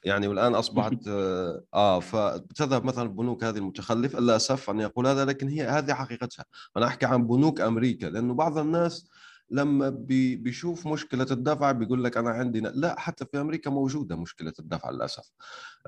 [0.04, 5.24] يعني والآن أصبحت آه, آه فتذهب مثلا البنوك هذه المتخلفه لا أسف أن يقول هذا
[5.24, 6.44] لكن هي هذه حقيقتها.
[6.76, 9.08] أنا أحكي عن بنوك أمريكا لأنه بعض الناس
[9.50, 14.52] لما بي بيشوف مشكلة الدفع بيقول لك أنا عندي لا حتى في أمريكا موجودة مشكلة
[14.58, 15.30] الدفع للأسف.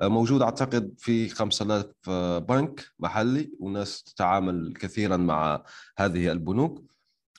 [0.01, 5.63] آه، موجود أعتقد في 5000 آه، بنك محلي وناس تتعامل كثيرا مع
[5.97, 6.91] هذه البنوك.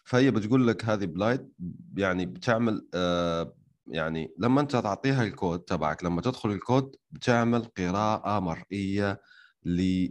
[0.04, 1.52] فهي بتقول لك هذه Plaid
[1.96, 3.54] يعني بتعمل آه،
[3.87, 9.20] يعني لما أنت تعطيها الكود تبعك لما تدخل الكود بتعمل قراءة مرئية
[9.64, 10.06] ل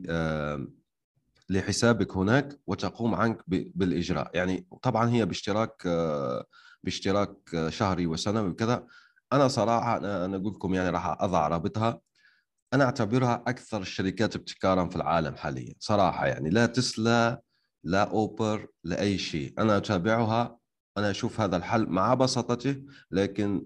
[1.51, 4.31] لحسابك هناك وتقوم عنك بالإجراء.
[4.33, 5.87] يعني طبعا هي باشتراك
[6.83, 8.85] باشتراك شهري وسنوي وكذا.
[9.33, 12.01] أنا صراحة أنا أقول لكم يعني راح أضع رابطها.
[12.73, 16.49] أنا أعتبرها أكثر الشركات ابتكارا في العالم حاليا صراحة يعني.
[16.49, 17.41] لا تسلا
[17.83, 19.53] لا أوبر لاي شيء.
[19.59, 20.57] أنا أتابعها
[20.97, 23.65] أنا أشوف هذا الحل مع بساطته لكن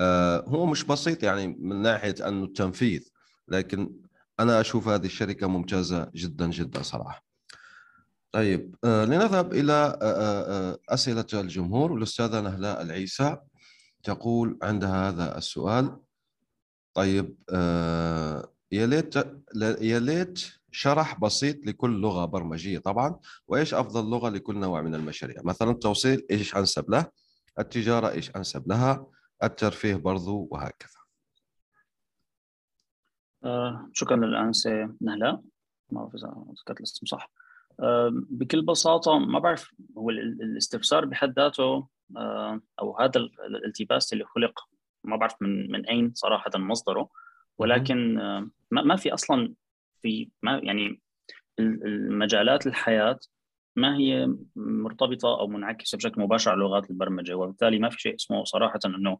[0.00, 3.08] آه هو مش بسيط يعني من ناحية أنه التنفيذ
[3.48, 4.01] لكن
[4.40, 7.24] أنا أشوف هذه الشركة ممتازة جدا جدا صراحة.
[8.32, 11.92] طيب آه لنذهب إلى آه, آه،, أسئلة الجمهور.
[11.92, 13.36] والاستاذه نهلاء العيسى
[14.02, 15.96] تقول عندها هذا السؤال.
[16.94, 17.36] طيب
[18.72, 19.16] يا ليت
[19.80, 20.40] يا ليت
[20.70, 23.18] شرح بسيط لكل لغة برمجية طبعا.
[23.48, 27.06] وإيش أفضل لغة لكل نوع من المشاريع؟ مثلا التوصيل إيش أنسب له؟
[27.58, 29.06] التجارة إيش أنسب لها؟
[29.42, 31.01] الترفيه برضو وهكذا.
[33.44, 35.42] آه شكرا للانسه نهلا
[35.90, 37.30] ما بعرف إذا ذكرت الاسم صح.
[37.80, 44.68] آه بكل بساطة ما بعرف هو الاستفسار بحد ذاته آه أو هذا الالتباس اللي خلق
[45.04, 47.08] ما بعرف من من أين صراحة مصدره.
[47.58, 49.54] ولكن آه ما في أصلا
[50.02, 51.00] في ما يعني
[51.58, 53.18] المجالات الحياة
[53.76, 57.34] ما هي مرتبطة أو منعكسة بشكل مباشر على لغات البرمجة.
[57.34, 59.18] وبالتالي ما في شيء اسمه صراحة انه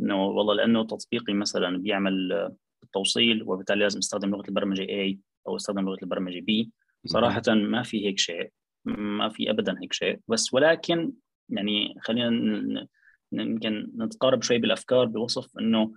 [0.00, 5.16] إنه والله لأنه تطبيقي مثلا بيعمل التوصيل وبالتالي لازم استخدم لغة البرمجة A
[5.48, 6.68] أو استخدم لغة البرمجة B.
[7.06, 8.50] صراحة ما في هيك شيء
[8.84, 10.20] ما في ابدا هيك شيء.
[10.28, 11.12] بس ولكن
[11.48, 12.88] يعني خلينا
[13.32, 15.92] يمكن نتقارب شوي بالأفكار بوصف إنه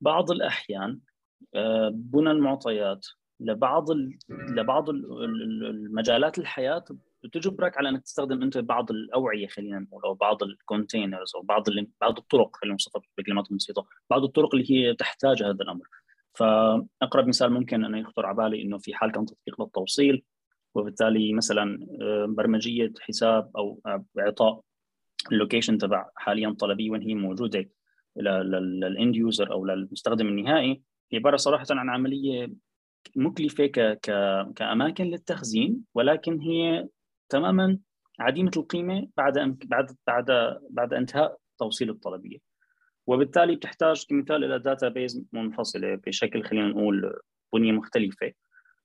[0.00, 0.98] بعض الأحيان
[1.54, 3.06] آه، بنى المعطيات
[3.40, 3.86] لبعض
[4.28, 6.84] لبعض المجالات الحياة
[7.24, 11.64] بتجبرك على إنك تستخدم أنت بعض الأوعية خلينا نقول أو بعض الكونتينرز أو بعض
[12.00, 15.86] بعض الطرق خلينا نوصفها بكلمات بسيطة بعض الطرق اللي هي تحتاج هذا الأمر
[16.34, 20.22] فأقرب مثال ممكن انه يخطر على بالي إنه في حال كان تطبيق للتوصيل
[20.74, 23.80] وبالتالي مثلا آه، برمجية حساب أو
[24.18, 24.60] إعطاء
[25.32, 27.70] ال location تبع حاليا طلبيه وين هي موجودة
[28.16, 30.82] لل end user أو للمستخدم النهائي
[31.12, 32.52] هي عبارة صراحة عن عملية
[33.16, 33.66] مكلفة.
[34.56, 36.88] كأماكن للتخزين ولكن هي
[37.28, 37.78] تماما
[38.20, 39.56] عديمة القيمة بعد أن...
[39.64, 42.38] بعد بعد بعد انتهاء توصيل الطلبية.
[43.06, 47.20] وبالتالي بتحتاج كمثال إلى database منفصلة بشكل خلينا نقول
[47.54, 48.32] بنية مختلفة.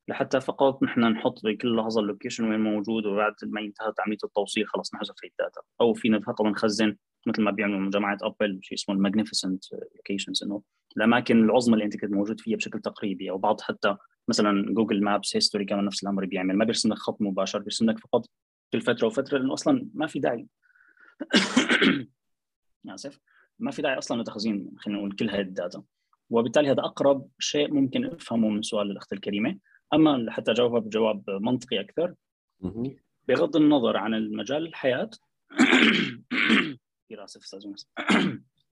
[0.08, 4.68] لحتى فقط نحن نحط بكل لحظة ال location وين موجود وبعد ما انتهت عمليه التوصيل
[4.68, 5.62] خلص نحذف هي ال data.
[5.82, 6.96] أو فينا فقط نخزن
[7.28, 9.64] مثل ما بيعملوا جماعة ابل شيء اسمه ال magnificent
[9.96, 10.62] locations إنه
[10.98, 15.36] الأماكن العظمى اللي أنت كنت موجود فيها بشكل تقريبي أو بعض حتى مثلا Google Maps
[15.36, 16.58] history كمان نفس الأمر بيعمل.
[16.58, 18.26] ما بيرسم لك خط مباشر بيرسم لك فقط
[18.74, 20.48] كل فترة وفترة لأنه أصلا ما في داعي.
[22.88, 23.20] اسف
[23.60, 25.84] ما في داعي أصلا لتخزين خلينا نقول كل هذه ال data.
[26.30, 29.58] وبالتالي هذا أقرب شيء ممكن أفهمه من سؤال الأخت الكريمة.
[29.94, 32.14] أما لحتى اجاوبها بجواب منطقي أكثر
[33.28, 35.10] بغض النظر عن المجال الحياة.
[37.06, 37.72] كثير آسف أستاذ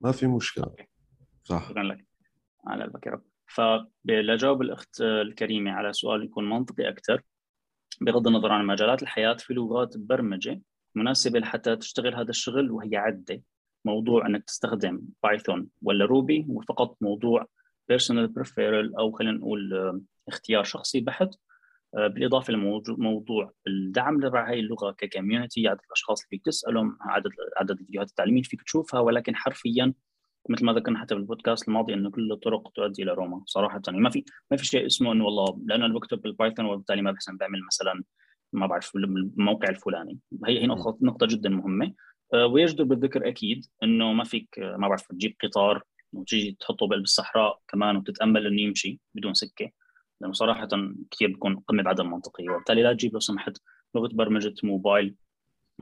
[0.00, 0.74] ما في مشكلة.
[1.44, 1.68] صح.
[1.68, 2.06] شكرا لك.
[2.66, 7.22] على رب فلجاوب الأخت الكريمة على سؤال يكون منطقي أكثر.
[8.00, 10.60] بغض النظر عن مجالات الحياة في لغات برمجة
[10.94, 13.42] مناسبة لحتى تشتغل هذا الشغل وهي عده
[13.84, 17.46] موضوع إنك تستخدم Python ولا Ruby وفقط موضوع
[17.88, 21.34] personal preference أو خلينا نقول اختيار شخصي بحت.
[21.94, 28.08] بالإضافة لموضوع الدعم هاي اللغة ك community عدد الأشخاص اللي فيك تسالهم عدد عدد الفيديوهات
[28.08, 29.94] التعليمية فيك تشوفها ولكن حرفيا
[30.48, 33.82] مثل ما ذكرنا حتى في البودكاست الماضي إنه كل الطرق تؤدي إلى روما صراحة.
[33.88, 37.02] يعني ما في ما في شيء اسمه إنه والله لأنه أنا بكتب بال Python وبالتالي
[37.02, 38.02] ما بحسن بعمل مثلا
[38.52, 40.18] ما بعرف الموقع الفلاني.
[40.46, 41.94] هي هي نقطة نقطة جدا مهمة.
[42.34, 47.60] آه، ويجدر بالذكر أكيد إنه ما فيك ما بعرف تجيب قطار وتيجي تحطه بقلب الصحراء
[47.68, 49.70] كمان وتتأمل إنه يمشي بدون سكة.
[50.20, 50.68] لأنه صراحة
[51.10, 52.50] كثير بيكون قمة بعدم منطقية.
[52.50, 53.58] وبالتالي لا تجيب لو سمحت
[53.94, 55.14] لغه برمجه موبايل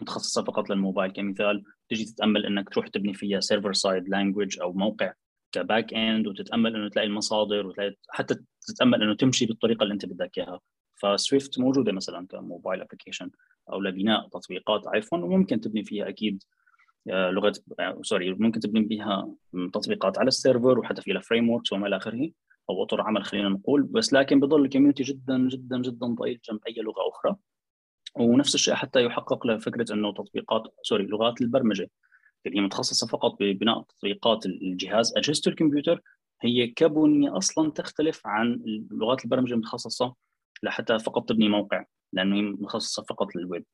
[0.02, 1.12] متخصصة فقط للموبايل.
[1.12, 5.12] كمثال تجي تتأمل إنك تروح تبني فيها server side language أو موقع
[5.52, 8.34] ك backend وتتأمل إنه تلاقي المصادر وتلاقي حتى
[8.66, 10.60] تتأمل إنه تمشي بالطريقة اللي أنت بدك إياها.
[11.02, 13.30] ف Swift موجودة مثلا ك mobile application
[13.72, 16.42] أو لبناء تطبيقات ايفون وممكن تبني فيها أكيد
[17.10, 17.52] آه، لغة
[18.02, 19.34] sorry ممكن تبني بها
[19.72, 22.30] تطبيقات على ال server وحتى في frameworks وما إلى آخره
[22.70, 23.82] أو أطر عمل خلينا نقول.
[23.82, 27.36] بس لكن بضل ال community جدا جدا جدا ضئيل جنب أي لغة أخرى.
[28.18, 31.90] ونفس الشيء حتى يحقق لفكره أنه تطبيقات sorry لغات البرمجة
[32.46, 35.16] اللي متخصصة فقط ببناء تطبيقات الجهاز.
[35.16, 36.02] أجهزة الكمبيوتر
[36.42, 40.14] هي كبنية أصلا تختلف عن لغات البرمجة المتخصصة
[40.62, 43.64] لحتى فقط تبني موقع لأنه هي متخصصة فقط للويب.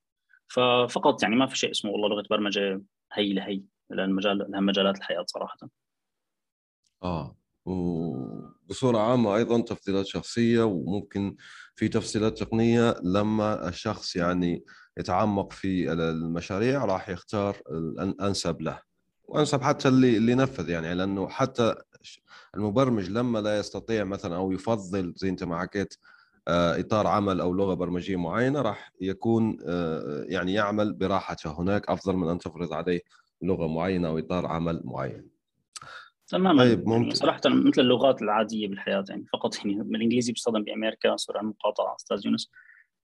[0.49, 4.99] ففقط يعني ما في شيء اسمه والله لغة برمجة هي لهي لأن مجال لها مجالات
[4.99, 5.57] الحياة صراحة.
[7.03, 7.37] آه.
[7.67, 11.37] وبصورة عامة أيضا تفضيلات شخصية وممكن
[11.75, 14.65] في تفصيلات تقنية لما الشخص يعني
[14.99, 18.81] يتعمق في المشاريع راح يختار الأنسب له
[19.25, 21.75] وأنسب حتى اللي اللي نفذ يعني لأنه حتى
[22.57, 25.95] المبرمج لما لا يستطيع مثلا أو يفضل زي أنت ما حكيت
[26.49, 31.61] آه، إطار عمل أو لغة برمجية معينة راح يكون آه، يعني يعمل براحته.
[31.61, 33.01] هناك أفضل من أن تفرض عليه
[33.43, 35.34] لغة معينة أو إطار عمل معين.
[36.35, 36.63] تماما.
[36.63, 37.15] طيب يعني ممكن.
[37.15, 42.51] صراحة مثل اللغات العادية بالحياة يعني فقط يعني الإنجليزي بيستخدم بامريكا صار مقاطعة أستاذ يونس.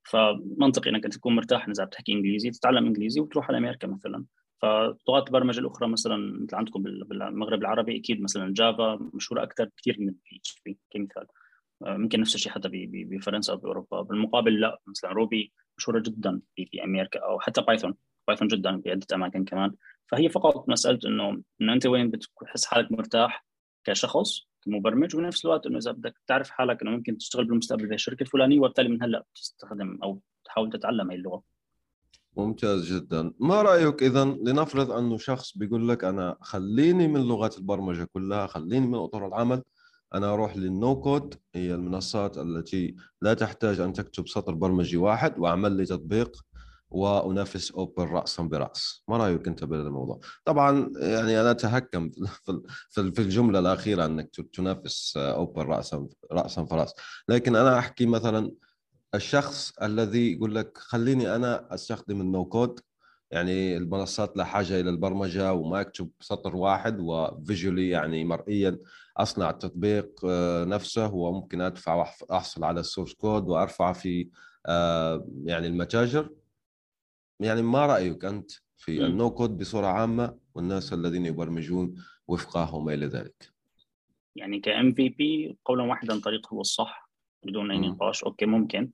[0.03, 4.25] فمنطقي إنك تكون مرتاح إذا بتحكي إنجليزي تتعلم إنجليزي وتروح على أمريكا مثلا.
[4.63, 10.09] فلغات البرمجه الأخرى مثلا مثل عندكم بالمغرب العربي أكيد مثلا Java مشهورة أكثر كثير من
[10.09, 11.27] ال PHP كمثال
[11.81, 14.03] ممكن آه، نفس الشيء حتى بفرنسا أو بأوروبا.
[14.03, 17.95] بالمقابل لا مثلا Ruby مشهورة جدا في أمريكا أو حتى Python
[18.31, 19.75] Python جدا في عدة أماكن كمان.
[20.07, 23.45] فهي فقط مسألة إنه إنه أنت وين بتحس حالك مرتاح
[23.85, 28.23] كشخص كمبرمج ونفس الوقت إنه إذا بدك تعرف حالك إنه ممكن تشتغل بالمستقبل في الشركة
[28.23, 31.43] الفلانيه وبالتالي من هلأ تستخدم أو تحاول تتعلم هي اللغة.
[32.37, 33.33] ممتاز جدا.
[33.41, 38.87] ما رأيك اذا لنفرض أنه شخص بيقول لك أنا خليني من لغات البرمجة كلها خليني
[38.87, 39.63] من أطر العمل
[40.15, 45.39] أنا أروح لل no code هي المنصات التي لا تحتاج أن تكتب سطر برمجي واحد
[45.39, 46.45] وأعمل لي تطبيق
[46.91, 49.05] وأنافس اوبر راسا برأس.
[49.09, 52.11] ما رأيك أنت بهذا الموضوع؟ طبعا يعني أنا أتهكم
[52.91, 56.95] في الجملة الأخيرة أنك تنافس اوبر راسا راسا براس.
[57.29, 58.51] لكن أنا أحكي مثلا
[59.15, 62.81] الشخص الذي يقول لك خليني أنا أستخدم ال no code
[63.31, 68.79] يعني المنصات لا حاجة إلى البرمجة وما أكتب سطر واحد و visually يعني مرئيا
[69.17, 74.29] أصنع التطبيق آه، نفسه وممكن أدفع وأحصل على ال source code وارفعه في
[74.67, 76.31] آه، يعني المتاجر.
[77.41, 81.95] يعني ما رأيك أنت في ال no code بصورة عامة والناس الذين يبرمجون
[82.29, 83.53] وفقه وما إلى ذلك؟
[84.37, 87.11] يعني ك MVP قولا واحدا طريق هو الصح
[87.47, 88.25] بدون أي نقاش.
[88.25, 88.91] okay ممكن.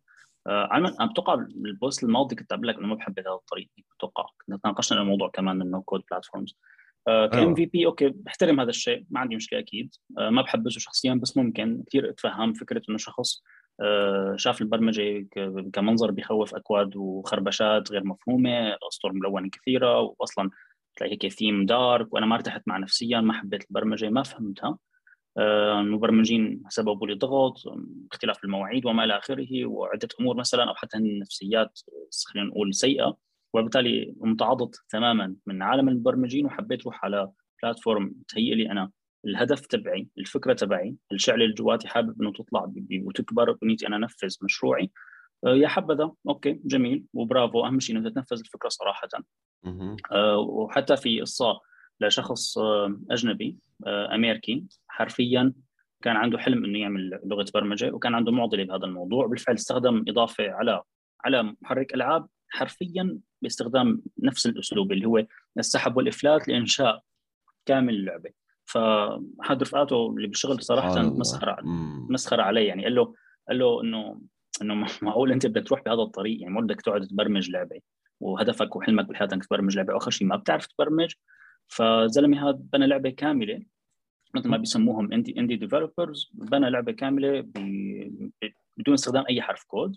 [0.46, 3.70] أنا آه أتوقع بالبوست الماضي كنت قايل لك انه ما بحب هذا الطريق.
[3.96, 4.26] أتوقع
[4.62, 6.56] تناقشنا الموضوع كمان ال no code
[7.06, 9.94] platforms ك MVP okay بحترم هذا الشيء ما عندي مشكلة أكيد.
[10.18, 13.55] آه ما بحبه شخصيا بس ممكن كثير أتفهم فكرة إنه شخص آه
[14.36, 15.26] شاف البرمجة
[15.72, 20.50] كمنظر بيخوف أكواد وخربشات غير مفهومة اسطر ملونة كثيرة واصلا
[20.96, 24.78] تلاقي هيك theme dark وأنا ما ارتحت مع نفسيا ما حبيت البرمجة ما فهمتها.
[25.38, 27.62] المبرمجين آه، سببوا لي ضغط
[28.12, 31.80] اختلاف المواعيد وما إلى آخره وعدة أمور مثلا أو حتى النفسيات
[32.26, 33.16] خلينا نقول سيئة.
[33.54, 37.30] وبالتالي ممتعض تماما من عالم المبرمجين وحبيت أروح على
[37.62, 38.90] platform تهيئ لي أنا
[39.26, 44.90] الهدف تبعي الفكرة تبعي الشعله اللي جواتي حابب إنه تطلع وتكبر بنيتي أنا أنفذ مشروعي.
[45.46, 47.66] آه، يا حبذا okay جميل وبرافو.
[47.66, 49.08] أهم شيء إنه تنفذ الفكرة صراحة.
[50.12, 51.60] أه وحتى في قصه
[52.00, 55.52] لشخص آه، أجنبي أمريكي حرفيا
[56.02, 59.26] كان عنده حلم إنه يعمل لغة برمجة وكان عنده معضلة بهذا الموضوع.
[59.26, 60.82] بالفعل استخدم إضافة على
[61.24, 65.26] على محرك ألعاب حرفيا باستخدام نفس الأسلوب اللي هو
[65.58, 67.02] السحب والإفلات لإنشاء
[67.66, 68.45] كامل اللعبة.
[68.66, 71.62] فحد رفقاته اللي بالشغل صراحة مسخر
[72.10, 72.68] مسخر عليه.
[72.68, 73.14] يعني قال له
[73.48, 74.20] قال له إنه
[74.62, 77.80] إنه معقول أنت بدك تروح بهذا الطريق؟ يعني مو بدك تقعد تبرمج لعبة.
[78.20, 79.94] وهدفك وحلمك بالحياة انك تبرمج لعبة.
[79.94, 81.14] وآخر شيء ما بتعرف تبرمج.
[81.68, 83.62] فالزلمه هذا بنى لعبة كاملة.
[84.34, 87.40] مثل ما بيسموهم indie indie developers بنى لعبة كاملة
[88.76, 89.96] بدون استخدام أي حرف كود.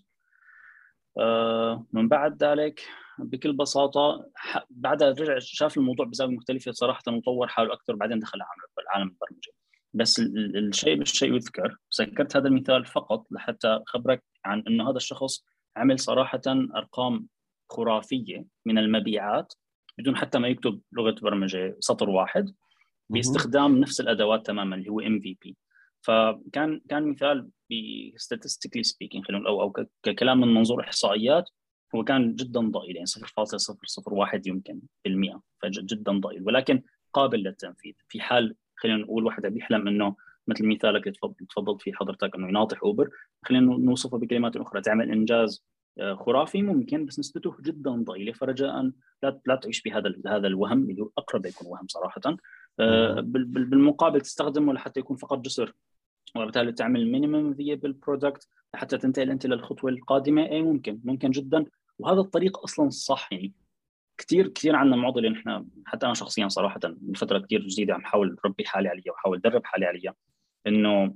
[1.94, 2.82] من بعد ذلك
[3.20, 4.30] بكل بساطة
[4.70, 8.40] بعدها رجع شاف الموضوع بزاوية مختلفة صراحة وطور حاله أكثر بعدين دخل
[8.88, 9.52] عالم البرمجة.
[9.94, 15.46] بس الشيء بالشيء يذكر سكرت هذا المثال فقط لحتى أخبرك عن إنه هذا الشخص
[15.78, 16.42] عمل صراحة
[16.76, 17.28] أرقام
[17.70, 19.54] خرافية من المبيعات
[19.98, 22.56] بدون حتى ما يكتب لغة برمجة سطر واحد
[23.10, 25.58] باستخدام نفس الأدوات تماما اللي هو ام في بي
[26.02, 27.50] فكان كان مثال
[28.18, 31.50] statistically speaking خلينا أو أو ككلام من منظور إحصائيات
[31.96, 36.82] هو كان جدا ضئيل يعني 0.001 يمكن بالمئة فجدا ضئيل ولكن
[37.14, 37.94] قابل للتنفيذ.
[38.10, 40.16] في حال خلينا نقول واحد بيحلم إنه
[40.48, 41.18] مثل مثالك اللي
[41.50, 43.10] تفضلت فيه حضرتك إنه يناطح أوبر
[43.46, 44.82] خلينا نوصفه بكلمات أخرى.
[44.82, 45.64] تعمل إنجاز
[46.00, 48.92] آه، خرافي ممكن بس نسبته جدا ضئيلة فرجاء
[49.24, 52.22] لا لا تعيش بهذا هذا الوهم اللي هو أقرب يكون وهم صراحة.
[52.80, 55.76] آه، بالمقابل تستخدمه لحتى يكون فقط جسر
[56.36, 60.46] وبالتالي تعمل minimum viable product لحتى تنتقل أنت للخطوه القادمة.
[60.46, 61.66] اي ممكن ممكن جدا.
[62.00, 63.54] وهذا الطريق أصلا صح يعني
[64.18, 68.38] كثير كثير عندنا معضله نحن حتى أنا شخصيا صراحة من فترة كثير جديدة عم حاول
[68.46, 70.16] ربي حالي عليها وحاول ادرب حالي عليها
[70.68, 71.16] إنه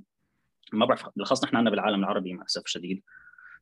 [0.72, 3.02] ما بعرف بالأخص نحن عندنا بالعالم العربي مع الأسف الشديد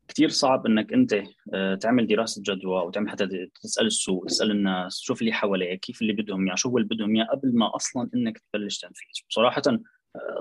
[0.09, 1.23] كثير صعب إنك أنت
[1.55, 6.13] آه، تعمل دراسة جدوى وتعمل حتى تسأل السوق تسأل الناس شوف اللي حواليك كيف اللي
[6.13, 9.27] بدهم إياه شو هو اللي بدهم إياه قبل ما أصلا إنك تبلش تنفيذ.
[9.29, 9.63] بصراحه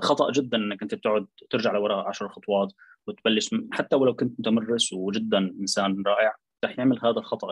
[0.02, 2.72] خطأ جدا إنك أنت بتقعد ترجع لوراء 10 خطوات
[3.06, 7.48] وتبلش حتى ولو كنت متمرس وجدا إنسان رائع رح يعمل هذا الخطأ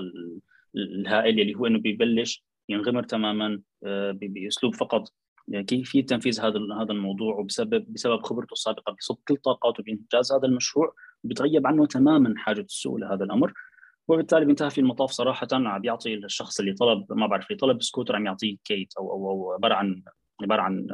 [0.76, 5.12] الهائل اللي هو إنه بيبلش ينغمر تماما آه، بأسلوب فقط.
[5.48, 10.46] يعني كيفيه تنفيذ هذا هذا الموضوع وبسبب بسبب خبرته السابقة بصب كل طاقاته بإنجاز هذا
[10.46, 13.52] المشروع بتغيب عنه تماما حاجة السوق لهذا الأمر.
[14.09, 18.16] وبالتالي بينتهي في المطاف صراحة عم بيعطي الشخص اللي طلب ما بعرف اللي طلب سكوتر
[18.16, 20.02] عم يعطيه كيت أو أو أو عبارة عن
[20.42, 20.87] عبارة عن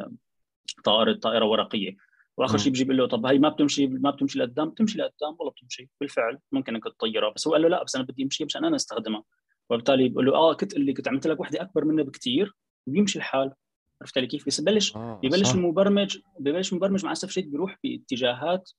[0.85, 1.97] طائره طائرة ورقية.
[2.37, 5.53] وآخر شيء بيجي بيقول له طب هي ما بتمشي ما بتمشي لقدام بتمشي لقدام والله
[5.53, 5.91] بتمشي.
[6.01, 7.33] بالفعل ممكن أنك تطيرها.
[7.33, 9.25] بس هو قال له لا بس أنا بدي امشي مشان أنا أستخدمها.
[9.71, 12.55] وبالتالي بقول له آه كنت اللي كنت عملت لك وحدة أكبر منها بكثير
[12.87, 13.53] بيمشي الحال.
[14.01, 18.71] عرفت علي كيف؟ بس ببلش آه ببلش المبرمج ببلش المبرمج مع الاسف الشديد بيروح باتجاهات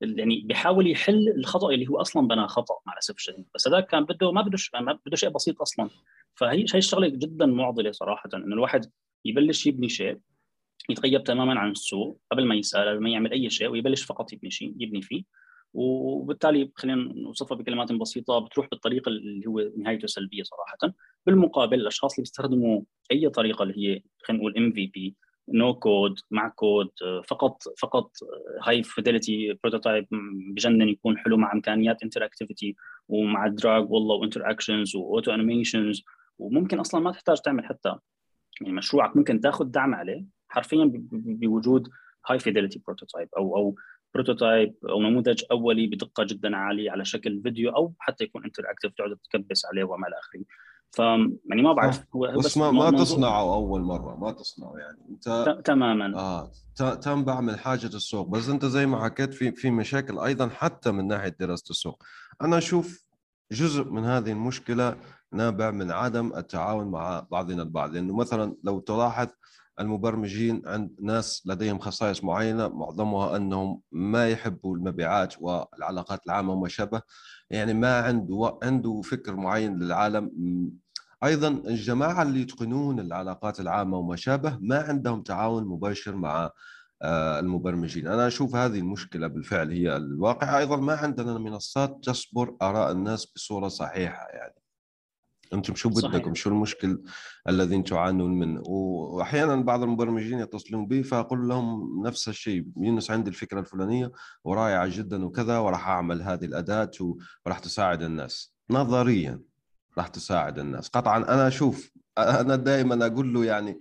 [0.00, 4.04] يعني بيحاول يحل الخطأ اللي هو أصلا بنى خطأ مع الاسف الشديد بس هذا كان
[4.04, 5.90] بده ما بده ما بده شيء بسيط أصلا.
[6.34, 8.90] فهي هي الشغلة جدا معضلة صراحة إنه الواحد
[9.24, 10.18] يبلش يبني شيء.
[10.90, 14.50] يتغيب تماما عن السوق قبل ما يسأل قبل ما يعمل أي شيء ويبلش فقط يبني
[14.50, 15.22] شيء يبني فيه.
[15.74, 20.94] وبالتالي خلينا نوصفها بكلمات بسيطة بتروح بالطريقة اللي هو نهايته سلبية صراحة.
[21.26, 25.16] بالمقابل الأشخاص اللي بيستخدموا أي طريقة اللي هي خلينا نقول MVP
[25.48, 26.90] no code مع كود
[27.28, 28.10] فقط فقط
[28.62, 30.06] high fidelity prototype
[30.54, 32.76] بجنن يكون حلو مع إمكانيات interactivity
[33.08, 36.02] ومع drag والله و interactions و auto animations
[36.38, 37.94] وممكن أصلا ما تحتاج تعمل حتى
[38.60, 40.24] يعني مشروعك ممكن تاخذ دعم عليه.
[40.54, 41.88] حرفيا بوجود
[42.26, 43.74] high fidelity prototype أو أو
[44.14, 49.16] prototype أو نموذج أولي بدقة جدا عالية على شكل فيديو أو حتى يكون interactive تقعد
[49.30, 50.44] تكبس عليه وما إلى آخره.
[50.90, 50.98] ف
[51.50, 54.98] يعني ما بعرف هو بس, بس ما, ما تصنعه أول مرة ما تصنعه يعني.
[55.10, 56.18] أنت تماما.
[56.18, 56.50] آه
[56.94, 58.28] تم بعمل حاجة السوق.
[58.28, 62.02] بس أنت زي ما حكيت في في مشاكل أيضا حتى من ناحية دراسة السوق.
[62.42, 63.04] أنا أشوف
[63.52, 64.96] جزء من هذه المشكلة
[65.32, 67.94] نابع من عدم التعاون مع بعضنا البعض.
[67.94, 69.28] لأنه مثلا لو تلاحظ
[69.80, 77.02] المبرمجين عند ناس لديهم خصائص معينة معظمها أنهم ما يحبوا المبيعات والعلاقات العامة وما شابه
[77.50, 80.30] يعني ما عنده عنده فكر معين للعالم.
[81.24, 86.50] أيضا الجماعة اللي يتقنون العلاقات العامة وما شابه ما عندهم تعاون مباشر مع
[87.02, 88.06] آه، المبرمجين.
[88.06, 90.58] أنا أشوف هذه المشكلة بالفعل هي الواقع.
[90.58, 94.63] أيضا ما عندنا منصات تصبر آراء الناس بصورة صحيحة يعني.
[95.52, 97.02] أنتم شو بدكم؟ شو المشكل
[97.48, 102.66] الذي تعانون منه؟ واحيانا بعض المبرمجين يتصلون بي فاقول لهم نفس الشيء.
[102.76, 104.12] يونس عندي الفكرة الفلانية
[104.44, 106.90] ورائعة جدا وكذا وراح أعمل هذه الأداة
[107.46, 108.54] وراح تساعد الناس.
[108.70, 109.40] نظريا
[109.98, 110.88] راح تساعد الناس.
[110.88, 113.80] قطعا أنا أشوف أنا دائما أقول له يعني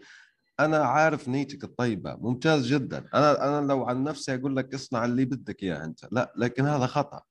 [0.59, 3.05] أنا عارف نيتك الطيبة ممتاز جدا.
[3.13, 5.99] أنا أنا لو عن نفسي أقول لك اصنع اللي بدك إياه أنت.
[6.11, 7.21] لا لكن هذا خطأ.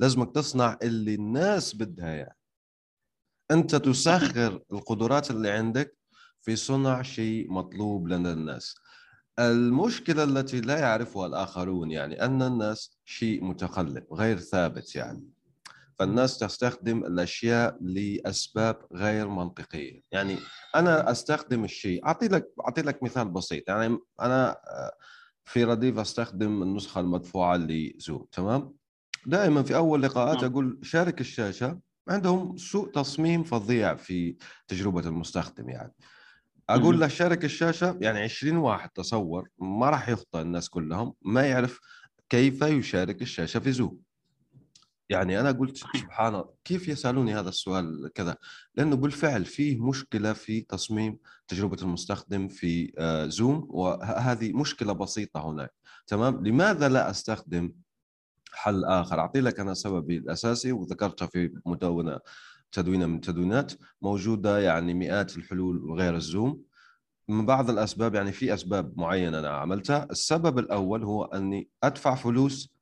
[0.00, 2.32] لازمك تصنع اللي الناس بدها إياه.
[3.52, 5.96] أنت تسخر القدرات اللي عندك
[6.42, 8.74] في صنع شيء مطلوب لدى الناس.
[9.38, 15.28] المشكلة التي لا يعرفها الآخرون يعني أن الناس شيء متقلب غير ثابت يعني.
[15.98, 20.02] فالناس تستخدم الأشياء لأسباب غير منطقية.
[20.12, 20.38] يعني
[20.74, 23.68] أنا أستخدم الشيء أعطي لك أعطي لك مثال بسيط.
[23.68, 24.92] يعني أنا آه،
[25.44, 28.74] في رديف أستخدم النسخة المدفوعة لزوم تمام؟
[29.26, 30.50] دائما في أول لقاءات نعم.
[30.50, 34.36] أقول شارك الشاشة عندهم سوء تصميم فظيع في
[34.68, 35.92] تجربة المستخدم يعني.
[36.68, 41.80] أقول له شارك الشاشة يعني 20 واحد تصور ما راح يخطئ الناس كلهم ما يعرف
[42.28, 43.98] كيف يشارك الشاشة في زوم.
[45.08, 48.36] يعني أنا قلت سبحان الله كيف يسألوني هذا السؤال كذا؟
[48.74, 55.72] لأنه بالفعل فيه مشكلة في تصميم تجربة المستخدم في آه، زوم وهذه مشكلة بسيطة هناك.
[56.06, 57.72] تمام؟ لماذا لا أستخدم
[58.52, 59.20] حل آخر.
[59.20, 62.18] أعطي لك أنا سببي الأساسي وذكرتها في مدونة
[62.72, 66.62] تدوينة من التدوينات موجودة يعني مئات الحلول غير الزوم.
[67.28, 70.08] من بعض الأسباب يعني في أسباب معينة أنا عملتها.
[70.10, 72.72] السبب الأول هو أني أدفع فلوس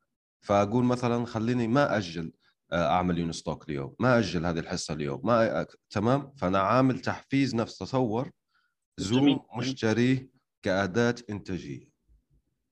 [0.40, 2.32] فأقول مثلا خليني ما أجل
[2.72, 7.78] آه، أعمل يونستوك اليوم ما أجل هذه الحصة اليوم ما تمام؟ فأنا عامل تحفيز نفس
[7.78, 8.30] تصور
[8.98, 10.30] زوم مشتريه
[10.62, 11.89] كأداة إنتاجية.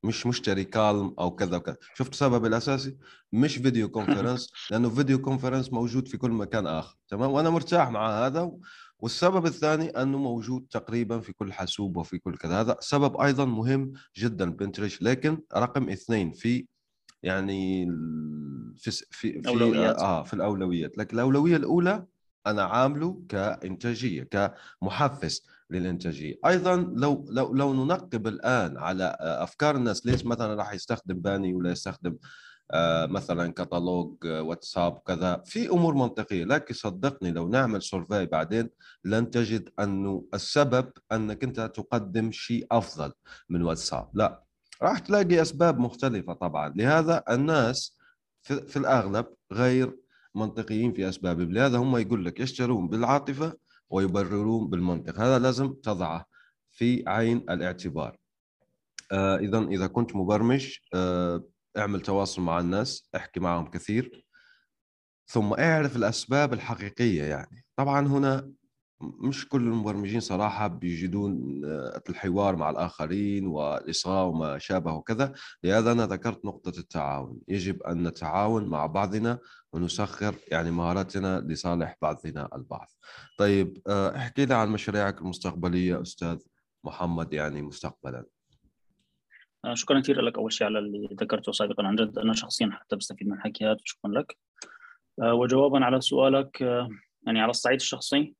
[0.04, 1.76] مش مشتري كالم أو كذا وكذا.
[1.94, 2.96] شفت السبب الأساسي؟
[3.32, 8.26] مش فيديو كونفرنس لأنه فيديو كونفرنس موجود في كل مكان آخر تمام؟ وأنا مرتاح مع
[8.26, 8.50] هذا.
[8.98, 12.60] والسبب الثاني أنه موجود تقريبا في كل حاسوب وفي كل كذا.
[12.60, 16.66] هذا سبب أيضا مهم جدا بنتريش لكن رقم اثنين في
[17.22, 17.86] يعني
[18.76, 19.96] في في في أولويات.
[19.96, 20.98] آه في الأولويات.
[20.98, 22.06] لكن الأولوية الأولى
[22.46, 25.46] أنا عامله كإنتاجية كمحفز.
[25.70, 26.34] للإنتاجية.
[26.46, 31.70] أيضا لو لو لو ننقب الآن على أفكار الناس ليش مثلا راح يستخدم باني ولا
[31.70, 32.16] يستخدم
[32.70, 38.70] آه، مثلا كتالوج آه، واتساب كذا؟ في أمور منطقية لكن صدقني لو نعمل سورفي بعدين
[39.04, 43.12] لن تجد انه السبب أنك أنت تقدم شيء أفضل
[43.48, 44.08] من واتساب.
[44.14, 44.42] لا
[44.82, 46.72] راح تلاقي أسباب مختلفة طبعا.
[46.76, 47.98] لهذا الناس
[48.42, 49.96] في, في الأغلب غير
[50.34, 51.52] منطقيين في أسبابهم.
[51.52, 53.52] لهذا هم يقول لك يشترون بالعاطفة
[53.90, 55.20] ويبررون بالمنطق.
[55.20, 56.26] هذا لازم تضعه
[56.70, 58.16] في عين الاعتبار.
[59.12, 61.44] آه، اذا إذا كنت مبرمج آه،
[61.78, 64.24] اعمل تواصل مع الناس احكي معهم كثير
[65.26, 67.64] ثم اعرف الأسباب الحقيقية يعني.
[67.76, 68.52] طبعا هنا
[69.00, 75.32] مش كل المبرمجين صراحة بيجدون آه، الحوار مع الآخرين والإصغاء وما شابه وكذا.
[75.64, 77.38] لهذا أنا ذكرت نقطة التعاون.
[77.48, 79.38] يجب أن نتعاون مع بعضنا
[79.72, 82.88] ونسخر يعني مهاراتنا لصالح بعضنا البعض.
[83.38, 86.38] طيب احكي لي عن مشاريعك المستقبلية أستاذ
[86.84, 88.24] محمد يعني مستقبلا.
[89.64, 92.18] آه، شكرا كثير لك أول شيء على اللي ذكرته سابقا عن جد.
[92.18, 94.38] أنا شخصيا حتى بستفيد من حكي هذا شكرا لك.
[95.22, 96.88] آه، وجوابا على سؤالك آه،
[97.26, 98.34] يعني على الصعيد الشخصي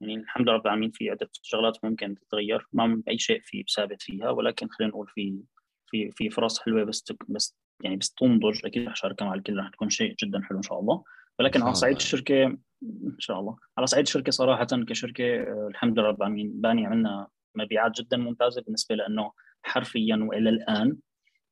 [0.00, 2.66] يعني الحمد لله رب العالمين في عدة شغلات ممكن تتغير.
[2.72, 5.38] ما أي شيء في ثابت فيها ولكن خلينا نقول في
[5.86, 8.66] في في فرص حلوة بس بس يعني بس تنضج.
[8.66, 11.04] أكيد رح اشاركها مع الكل رح تكون شيء جدا حلو إن شاء الله.
[11.38, 12.44] ولكن على صعيد الشركة
[12.82, 13.56] إن شاء الله.
[13.78, 18.94] على صعيد الشركة صراحة كشركة الحمد لله رب العالمين باني عملنا مبيعات جدا ممتازة بالنسبة
[18.94, 19.32] لأنه
[19.62, 20.96] حرفيا وإلى الآن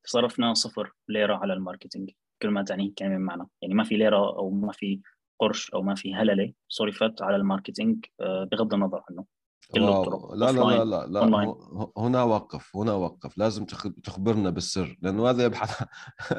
[0.05, 2.11] صرفنا صفر ليرة على ال marketing.
[2.43, 5.01] كل ما تعنيه كلمة معنى يعني ما في ليرة أو ما في
[5.39, 6.53] قرش أو ما في هللة.
[6.69, 8.05] صرفت على ال marketing.
[8.21, 9.25] آه، بغض النظر عنه.
[9.75, 11.57] كل الطرق لا لا لا لا, لا.
[11.97, 13.39] هنا وقف هنا وقف.
[13.39, 13.65] لازم
[14.05, 15.85] تخبرنا بالسر لأنه هذا يبحث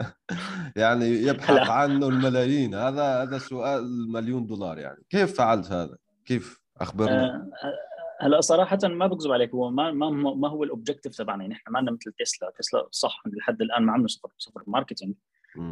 [0.75, 2.75] يعني يبحث عنه الملايين.
[2.75, 5.03] هذا هذا سؤال مليون دولار يعني.
[5.09, 9.53] كيف فعلت هذا؟ كيف أخبرنا؟ آه، هلا صراحة ما بكذب عليك.
[9.53, 11.43] هو ما ما ما هو ال objective تبعنا.
[11.43, 12.51] يعني نحن ما عندنا مثل تسلا.
[12.59, 15.15] تسلا صح لحد الآن ما عملنا صفر صفر marketing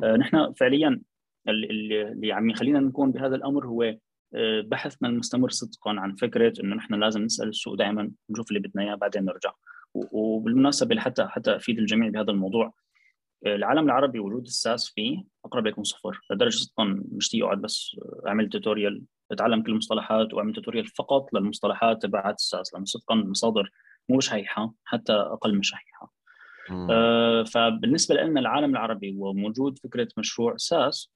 [0.04, 1.02] آه نحن فعليا
[1.48, 3.84] اللي, اللي عم يخلينا نكون بهذا الأمر هو
[4.36, 8.84] آه بحثنا المستمر صدقا عن فكرة إنه نحن لازم نسأل السوق دائما نشوف اللي بدنا
[8.84, 9.54] إياه بعدين نرجع.
[9.94, 12.74] وبالمناسبة حتى حتى أفيد الجميع بهذا الموضوع
[13.46, 16.22] آه، العالم العربي وجود ال SaaS فيه أقرب يكون صفر.
[16.32, 17.96] لدرجة صدقا مش أقعد بس
[18.28, 23.70] أعمل tutorial أتعلم كل المصطلحات وأعمل tutorial فقط للمصطلحات تبعت ال SaaS لأنه صدقا المصادر
[24.10, 26.14] مو شحيحة حتى أقل من شحيحة.
[26.72, 31.15] آه فبالنسبة لنا العالم العربي ووجود فكرة مشروع SaaS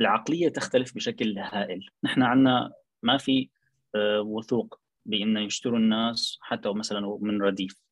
[0.00, 1.86] العقلية تختلف بشكل هائل.
[2.04, 2.72] نحن عندنا
[3.02, 3.48] ما في
[3.94, 7.82] آه وثوق بأن يشتروا الناس حتى مثلا من رديف.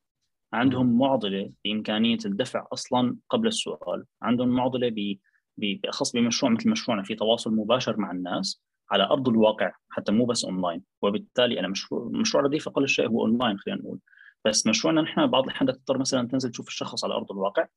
[0.53, 4.05] عندهم معضلة بإمكانية الدفع أصلا قبل السؤال.
[4.21, 5.17] عندهم معضلة
[5.57, 8.61] بالاخص بمشروع مثل مشروعنا في تواصل مباشر مع الناس
[8.91, 10.83] على أرض الواقع حتى مو بس أونلاين.
[11.01, 13.99] وبالتالي أنا مشروع مشروع رديف أقل شيء هو أونلاين خلينا نقول.
[14.45, 17.67] بس مشروعنا نحن بعض الأحيان تضطر مثلا تنزل تشوف الشخص على أرض الواقع.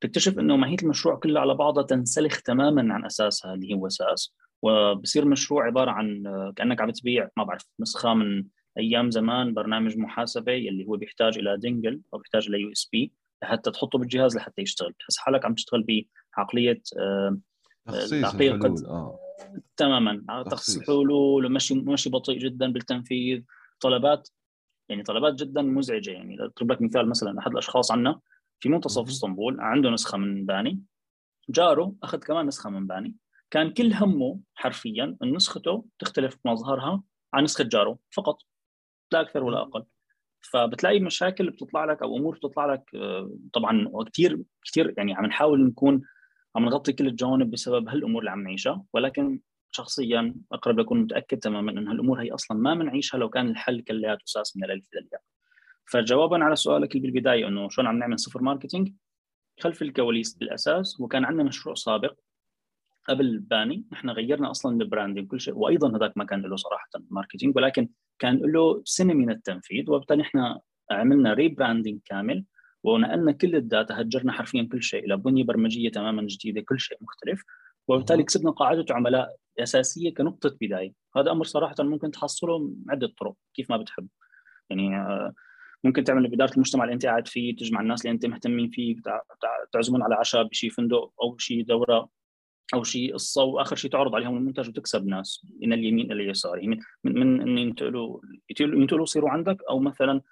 [0.00, 5.22] تكتشف إنه ماهية المشروع كلها على بعضها تنسلخ تماما عن أساسها اللي هو SaaS وبصير
[5.22, 6.22] المشروع عبارة عن
[6.56, 8.44] كأنك عم تبيع ما بعرف نسخة من
[8.78, 13.98] أيام زمان برنامج محاسبة اللي هو بيحتاج إلى dongle أو بيحتاج إلى USB لحتى تحطه
[13.98, 14.94] بالجهاز لحتى يشتغل.
[14.98, 15.86] تحس حالك عم تشتغل
[16.36, 17.38] بعقلية آه،
[17.86, 19.18] تخصيص الحلول آه.
[19.76, 20.44] تماما.
[20.50, 20.76] تخصيص.
[20.76, 23.42] الحلول ومشي مشي بطيء جدا بالتنفيذ.
[23.80, 24.28] طلبات
[24.88, 26.10] يعني طلبات جدا مزعجة.
[26.10, 28.20] يعني أضرب لك مثال مثلا أحد الأشخاص عندنا
[28.60, 30.80] في منتصف اسطنبول عنده نسخة من باني.
[31.48, 33.14] جاره أخذ كمان نسخة من باني.
[33.50, 37.02] كان كل همه حرفيا إن نسخته تختلف مظهرها
[37.34, 38.42] عن نسخة جاره فقط
[39.12, 39.84] لا أكثر ولا أقل.
[40.40, 45.66] فبتلاقي مشاكل بتطلع لك أو أمور بتطلع لك آه، طبعا وكثير كثير يعني عم نحاول
[45.66, 46.02] نكون
[46.56, 48.84] عم نغطي كل الجوانب بسبب هالأمور اللي عم نعيشها.
[48.92, 49.40] ولكن
[49.70, 54.24] شخصيا أقرب لكون متأكد تماما إن هالأمور هي أصلا ما بنعيشها لو كان الحل كلياته
[54.24, 55.22] أساس من الألف إلى الياء.
[55.92, 58.92] فجوابا على سؤالك اللي بالبداية إنه شلون عم نعمل صفر marketing؟
[59.60, 62.14] خلف الكواليس بالأساس وكان عندنا مشروع سابق
[63.08, 63.84] قبل باني.
[63.92, 67.88] نحن غيرنا أصلا ال branding كل شيء وأيضا هذاك ما كان له صراحة marketing ولكن
[68.18, 70.60] كان له سنة من التنفيذ وبالتالي إحنا
[70.90, 72.44] عملنا rebranding كامل
[72.82, 76.98] ونقلنا كل ال data هجرنا حرفيا كل شيء إلى بنية برمجية تماما جديدة كل شيء
[77.00, 77.42] مختلف.
[77.88, 80.92] وبالتالي كسبنا قاعدة عملاء أساسية كنقطة بداية.
[81.16, 84.08] هذا أمر صراحة ممكن تحصله عدة طرق كيف ما بتحب.
[84.70, 85.32] يعني آه،
[85.84, 88.96] ممكن تعمل بإدارة المجتمع اللي أنت قاعد فيه تجمع الناس اللي أنت مهتمين فيه
[89.72, 92.08] تعزمهم على عشاء بشي فندق أو شيء دورة
[92.74, 96.58] أو شيء قصة وآخر شيء تعرض عليهم المنتج وتكسب ناس من اليمين إلى اليسار.
[96.58, 98.20] يعني من من إن ينتقلوا
[98.60, 100.22] ينتقلوا يصيروا عندك أو مثلا ما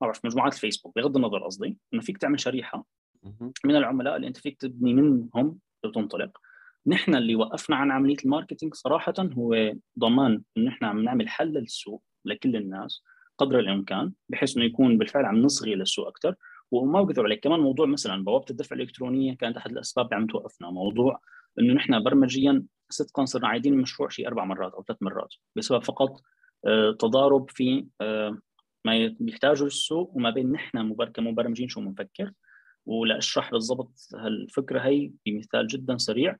[0.00, 2.86] بعرف مجموعات الفيسبوك بغض النظر قصدي إنه فيك تعمل شريحة
[3.64, 6.38] من العملاء اللي أنت فيك تبني منهم وتنطلق
[6.86, 12.02] نحن اللي وقفنا عن عملية الماركتينج صراحة هو ضمان إنه نحن عم نعمل حل للسوق
[12.24, 13.02] لكل الناس.
[13.38, 16.34] قدر الإمكان بحيث إنه يكون بالفعل عم نصغي للسوق أكثر
[16.70, 17.44] وما بكذب عليك.
[17.44, 20.70] كمان موضوع مثلا بوابة الدفع الإلكترونية كانت أحد الأسباب اللي عم توقفنا.
[20.70, 21.20] موضوع
[21.58, 26.20] إنه نحن برمجيا صدقا صرنا عايدين المشروع شيء أربع مرات أو ثلاث مرات بسبب فقط
[26.66, 28.38] آه، تضارب في آه،
[28.84, 32.32] ما بيحتاجه السوق وما بين نحن كمبرمجين شو بنفكر
[32.86, 36.36] ولاشرح بالضبط هالفكرة هي بمثال جدا سريع.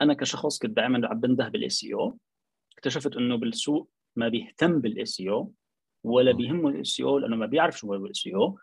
[0.00, 2.18] أنا كشخص كنت دائما عم بنده بالاس أو
[2.72, 5.52] اكتشفت إنه بالسوق ما بيهتم بال SEO
[6.08, 8.58] ولا بيهمه ال SEO لأنه ما بيعرف شو هو ال SEO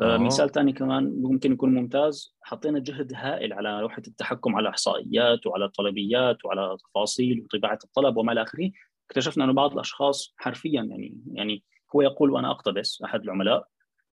[0.00, 0.16] آه.
[0.16, 5.68] مثال ثاني كمان ممكن يكون ممتاز حطينا جهد هائل على لوحه التحكم على إحصائيات وعلى
[5.68, 8.70] طلبيات وعلى تفاصيل وطباعة الطلب وما إلى آخره.
[9.10, 11.62] اكتشفنا إنه بعض الأشخاص حرفيا يعني يعني
[11.96, 13.68] هو يقول وأنا أقتبس أحد العملاء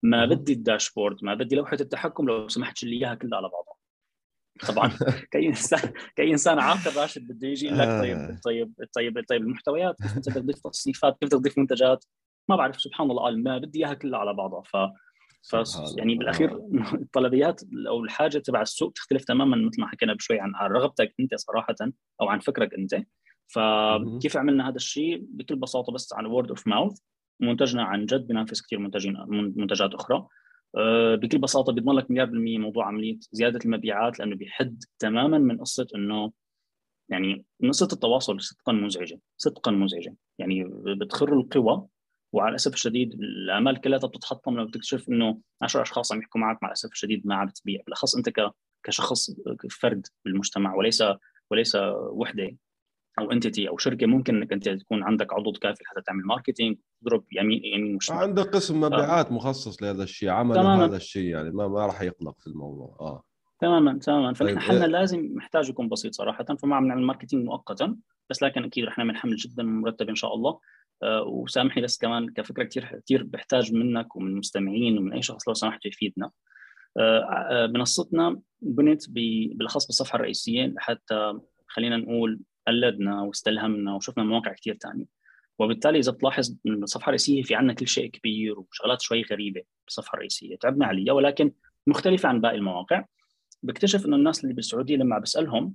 [0.03, 3.75] ما بدي ال dashboard ما بدي لوحة التحكم لو سمحت شيل إياها كلها على بعضها.
[4.69, 4.91] طبعا
[5.33, 8.41] كأي إنسان كأي إنسان عاقل راشد بده يجي يقول لك طيب آه.
[8.45, 12.05] طيب طيب طيب المحتويات كيف أنت بدك تضيف تصنيفات كيف بدك تضيف منتجات؟
[12.49, 14.63] ما بعرف سبحان الله قال ما بدي إياها كلها على بعضها.
[14.63, 14.77] ف
[15.51, 15.55] ف
[15.99, 16.59] يعني بالأخير
[16.95, 21.75] الطلبيات أو الحاجة تبع السوق تختلف تماما مثل ما حكينا بشوي عن رغبتك أنت صراحة
[22.21, 22.95] أو عن فكرك أنت.
[23.47, 26.99] فكيف عملنا هذا الشيء؟ بكل بساطة بس عن word of mouth
[27.41, 30.27] منتجنا عن جد بينافس كثير منتجين منتجات أخرى.
[30.77, 35.61] آه، بكل بساطة بيضمن لك مليار بالمية موضوع عملية زيادة المبيعات لأنه بيحد تماما من
[35.61, 36.33] قصة إنه
[37.09, 40.17] يعني قصة التواصل صدقا مزعجة صدقا مزعجة.
[40.39, 40.65] يعني
[41.01, 41.87] بتخور القوى
[42.33, 46.69] وعلى الأسف الشديد الامال كلها بتتحطم لما بتكتشف إنه 10 أشخاص عم يحكوا معك مع
[46.69, 48.31] الأسف الشديد ما عم تبيع بالأخص أنت
[48.83, 49.31] كشخص
[49.71, 51.05] فرد بالمجتمع وليس
[51.51, 51.77] وليس
[52.11, 52.57] وحدة
[53.19, 54.07] أو entity أو شركة.
[54.07, 58.19] ممكن إنك أنت تكون عندك عضو كافي حتى تعمل marketing تضرب يمين يمين وشمال.
[58.19, 62.47] عندك قسم مبيعات مخصص لهذا الشيء عمل هذا الشيء يعني ما ما راح يقلق في
[62.47, 62.97] الموضوع.
[63.01, 63.25] آه.
[63.61, 64.33] تماما تماما.
[64.33, 67.97] فنحن طيب حلنا لازم محتاج يكون بسيط صراحة فما عم نعمل ماركتينج مؤقتا
[68.31, 70.51] بس لكن أكيد رح نعمل حمل جدا مرتب إن شاء الله.
[70.51, 70.61] آه
[71.03, 75.87] وسامحني بس كمان كفكرة كثير كثير بحتاج منك ومن المستمعين ومن أي شخص لو سمحت
[75.87, 76.31] يفيدنا.
[76.97, 77.19] آه
[77.51, 81.39] آه منصتنا بنت بالأخص بالصفحة الرئيسية حتى
[81.69, 85.05] خلينا نقول قلدنا واستلهمنا وشفنا مواقع كثير ثانية
[85.59, 90.57] وبالتالي إذا بتلاحظ الصفحة الرئيسية في عندنا كل شيء كبير وشغلات شوي غريبة بالصفحة الرئيسية
[90.57, 91.53] تعبنا عليها ولكن
[91.87, 93.05] مختلفة عن باقي المواقع.
[93.63, 95.75] بكتشف إنه الناس اللي بالسعودية لما بسألهم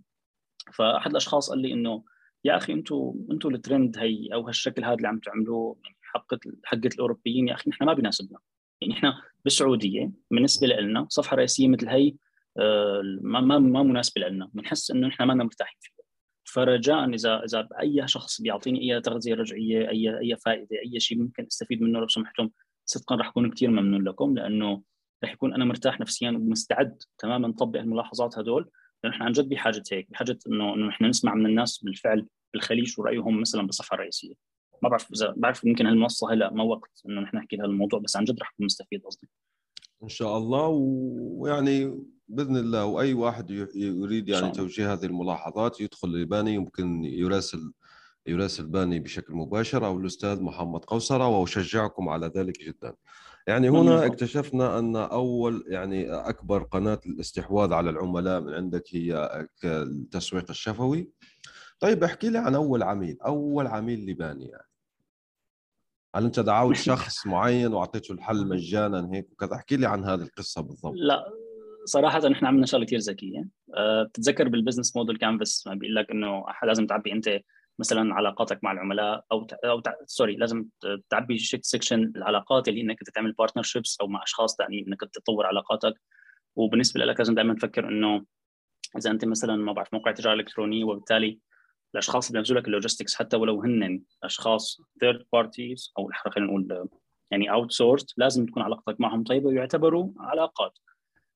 [0.74, 2.04] فأحد الأشخاص قال لي إنه
[2.44, 6.90] يا أخي أنتم أنتم الترند هي أو هالشكل هذا اللي عم تعملوه يعني حقه حقه
[6.94, 8.40] الأوروبيين يا أخي نحن ما بيناسبنا
[8.82, 12.14] يعني إحنا بالسعودية بالنسبة لنا صفحة رئيسية مثل هي
[12.60, 14.50] آه، ما ما ما مناسبة لنا.
[14.54, 16.06] بنحس إنه نحن ما مرتاحين فيها.
[16.44, 21.46] فرجاء إذا إذا اي شخص بيعطيني أي تغذية رجعية أي أي فائدة أي شيء ممكن
[21.46, 22.50] أستفيد منه لو سمحتم
[22.86, 24.84] صدقا راح اكون كثير ممنون لكم لأنه
[25.24, 28.70] راح يكون أنا مرتاح نفسيا ومستعد تماما نطبق الملاحظات هدول.
[29.04, 32.88] لأنه إحنا عن جد بحاجة هيك بحاجة إنه إنه إحنا نسمع من الناس بالفعل بالخليج
[32.88, 34.34] شو رأيهم مثلا بالصفحه الرئيسيه
[34.84, 38.18] ما بعرف إذا بعرف يمكن هالمنصة هلأ ما وقت إنه نحن نحكي هذا الموضوع بس
[38.18, 39.30] عن جد راح أكون مستفيد قصدي.
[40.04, 46.54] إن شاء الله ويعني بإذن الله وأي واحد يريد يعني توجيه هذه الملاحظات يدخل لباني
[46.54, 47.74] يمكن يراسل
[48.28, 52.96] يراسل باني بشكل مباشر أو الأستاذ محمد قوصره وأشجعكم على ذلك جدا.
[53.48, 60.50] يعني هنا اكتشفنا أن أول يعني أكبر قناة الاستحواذ على العملاء من عندك هي التسويق
[60.50, 61.12] الشفوي.
[61.80, 64.68] طيب احكي لي عن أول عميل، أول عميل لباني يعني.
[66.16, 70.62] هل أنت دعوت شخص معين وأعطيته الحل مجانا هيك وكذا احكي لي عن هذه القصة
[70.62, 71.26] بالضبط لا
[71.86, 76.12] صراحة نحن عملنا شغلة كثير ذكية أه بتتذكر بال business model canvas ما بيقول لك
[76.12, 77.40] إنه لازم تعبي أنت
[77.80, 80.66] مثلا علاقاتك مع العملاء أو أو sorry لازم
[81.10, 85.94] تعبي section العلاقات اللي إنك تعمل partnerships أو مع أشخاص ثانيين إنك تطور علاقاتك.
[86.56, 88.26] وبالنسبة لك لازم دائما تفكر إنه
[88.98, 91.40] إذا أنت مثلا ما بعرف موقع تجارة الكترونيه وبالتالي
[91.94, 96.90] الأشخاص اللي بينزلوا لك ال logistics حتى ولو هن أشخاص third parties أو خلينا نقول
[97.32, 100.80] يعني outsource لازم تكون علاقتك معهم طيبة ويعتبروا علاقات.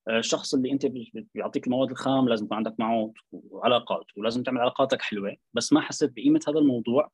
[0.09, 0.85] الشخص اللي أنت
[1.35, 3.13] بيعطيك المواد الخام لازم يكون عندك معه
[3.63, 5.35] علاقات ولازم تعمل علاقاتك حلوة.
[5.53, 7.11] بس ما حسيت بقيمة هذا الموضوع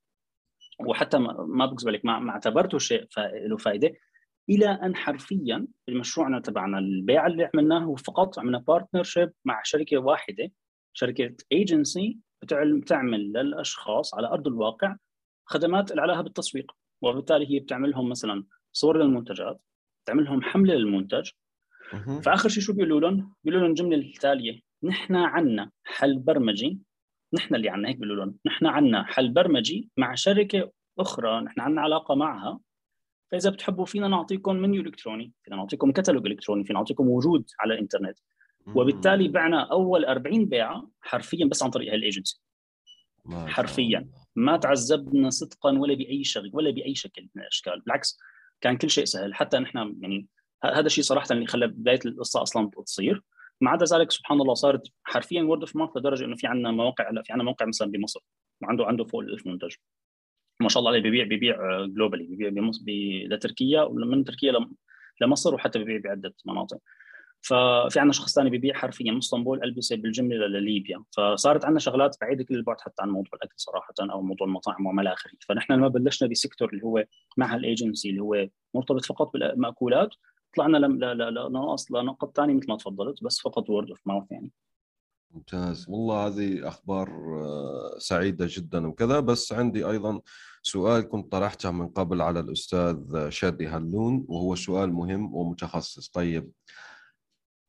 [0.88, 1.18] وحتى
[1.48, 3.94] ما بكذب عليك ما اعتبرته شيء له فائده
[4.50, 10.52] إلى أن حرفيا مشروعنا تبعنا البيع اللي عملناه هو فقط عملنا partnership مع شركة واحدة
[10.94, 12.20] شركة ايجنسي
[12.52, 14.96] بتعمل للأشخاص على أرض الواقع
[15.46, 16.72] خدمات عليها بالتسويق.
[17.02, 19.62] وبالتالي هي بتعمل لهم مثلا صور للمنتجات
[20.06, 21.30] تعمل لهم حملة للمنتج
[22.22, 24.60] فآخر شيء شو بيقولوا لهم؟ بيقولوا لهم الجمله التالية.
[24.84, 26.80] نحن عنا حل برمجي.
[27.34, 28.36] نحن اللي عنا هيك بيقولوا لهم.
[28.46, 32.60] نحن عنا حل برمجي مع شركة أخرى نحن عنا علاقة معها.
[33.32, 35.34] فإذا بتحبوا فينا نعطيكم منيو إلكتروني.
[35.44, 36.64] فينا نعطيكم كتالوج إلكتروني.
[36.64, 38.18] فينا نعطيكم وجود على الانترنت
[38.76, 42.42] وبالتالي بعنا أول 40 بيعه حرفيا بس عن طريق هالايجنسي.
[43.30, 44.10] حرفيا.
[44.36, 47.80] ما تعذبنا صدقا ولا بأي شغل ولا بأي شكل من الأشكال.
[47.80, 48.20] بالعكس
[48.62, 49.34] كان كل شيء سهل.
[49.34, 50.28] حتى نحن يعني
[50.66, 53.24] هذا الشيء صراحة اللي خلى بداية القصة أصلا تصير.
[53.62, 57.10] ما عدا ذلك سبحان الله صارت حرفيا word of mouth لدرجة إنه في عندنا مواقع
[57.10, 58.20] هلا في عندنا موقع مثلا بمصر
[58.64, 59.74] عنده عنده فوق ال 1000 منتج.
[60.60, 62.84] ما شاء الله عليه بيبيع بيبيع globally بيبيع بمصر
[63.28, 64.54] لتركيا ومن تركيا
[65.22, 66.78] لمصر وحتى بيبيع بعدة مناطق.
[67.42, 72.44] ففي عندنا شخص ثاني ببيع حرفيا من إسطنبول ألبسه بالجمله لليبيا فصارت عندنا شغلات بعيدة
[72.44, 75.34] كل البعد حتى عن موضوع الأكل صراحة أو موضوع المطاعم وما إلى آخره.
[75.50, 77.06] فنحن لما بلشنا ب sector اللي هو
[77.38, 80.10] مع الايجنسي اللي هو مرتبط فقط بالمأكولات
[80.56, 84.52] طلعنا لنقص لنقط ثانية مثل ما تفضلت بس فقط word of mouth يعني.
[85.32, 85.90] ممتاز.
[85.90, 89.20] والله هذه أخبار آه، سعيدة جدا وكذا.
[89.20, 90.22] بس عندي أيضا
[90.62, 96.10] سؤال كنت طرحته من قبل على الأستاذ شادي هلون وهو سؤال مهم ومتخصص.
[96.10, 96.52] طيب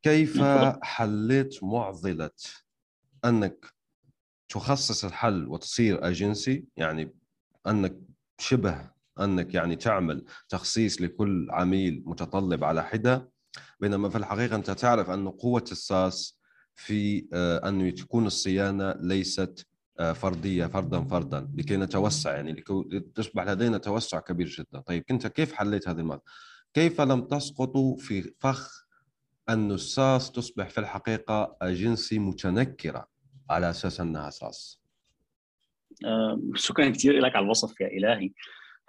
[0.03, 0.43] كيف
[0.83, 2.31] حليت معضلة
[3.25, 3.75] أنك
[4.49, 7.15] تخصص الحل وتصير اجنسي يعني
[7.67, 7.99] أنك
[8.39, 13.31] شبه أنك يعني تعمل تخصيص لكل عميل متطلب على حدة
[13.81, 16.39] بينما في الحقيقة أنت تعرف أن قوة الساس
[16.75, 19.67] في آه، أن تكون الصيانة ليست
[19.99, 24.81] آه، فردية فردا فردا لكي نتوسع يعني لكي تصبح لدينا توسع كبير جدا.
[24.81, 26.21] طيب أنت كيف حليت هذه المرض
[26.75, 28.85] كيف لم تسقطوا في فخ
[29.49, 33.09] أن الساس تصبح في الحقيقة أجنسي متنكرة
[33.51, 34.81] على أساس أنها ساس؟
[36.05, 38.31] آه، شكرا كثير لك على الوصف يا إلهي.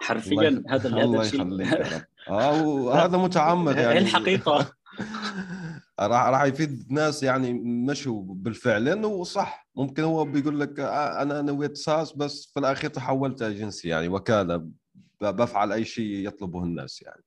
[0.02, 3.98] حرفيا هذا الله يخليك آه هذا متعمد يعني.
[3.98, 4.72] الحقيقة.
[6.00, 9.68] راح راح يفيد ناس يعني مشوا بالفعل لأنه صح.
[9.76, 14.68] ممكن هو بيقول لك آه، أنا نويت ساس بس في الأخير تحولت اجنسي يعني وكالة.
[15.20, 17.22] بفعل أي شيء يطلبه الناس يعني.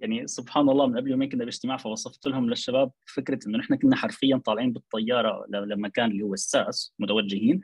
[0.00, 3.96] يعني سبحان الله من قبل يومين كنا باجتماع فوصفت لهم للشباب فكرة إنه نحن كنا
[3.96, 7.60] حرفيا طالعين بالطيارة لمكان اللي هو الساس متوجهين.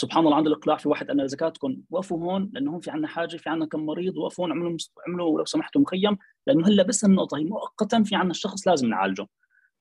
[0.00, 3.36] سبحان الله عند الاقلاع في واحد قال زكاتكم وقفوا هون لأنه هون في عندنا حاجة
[3.36, 4.76] في عندنا كم مريض وقفوا هون عملوا
[5.08, 9.26] عملوا لو سمحتوا مخيم لأنه هلأ بس النقطة هي مؤقتا في عندنا الشخص لازم نعالجه.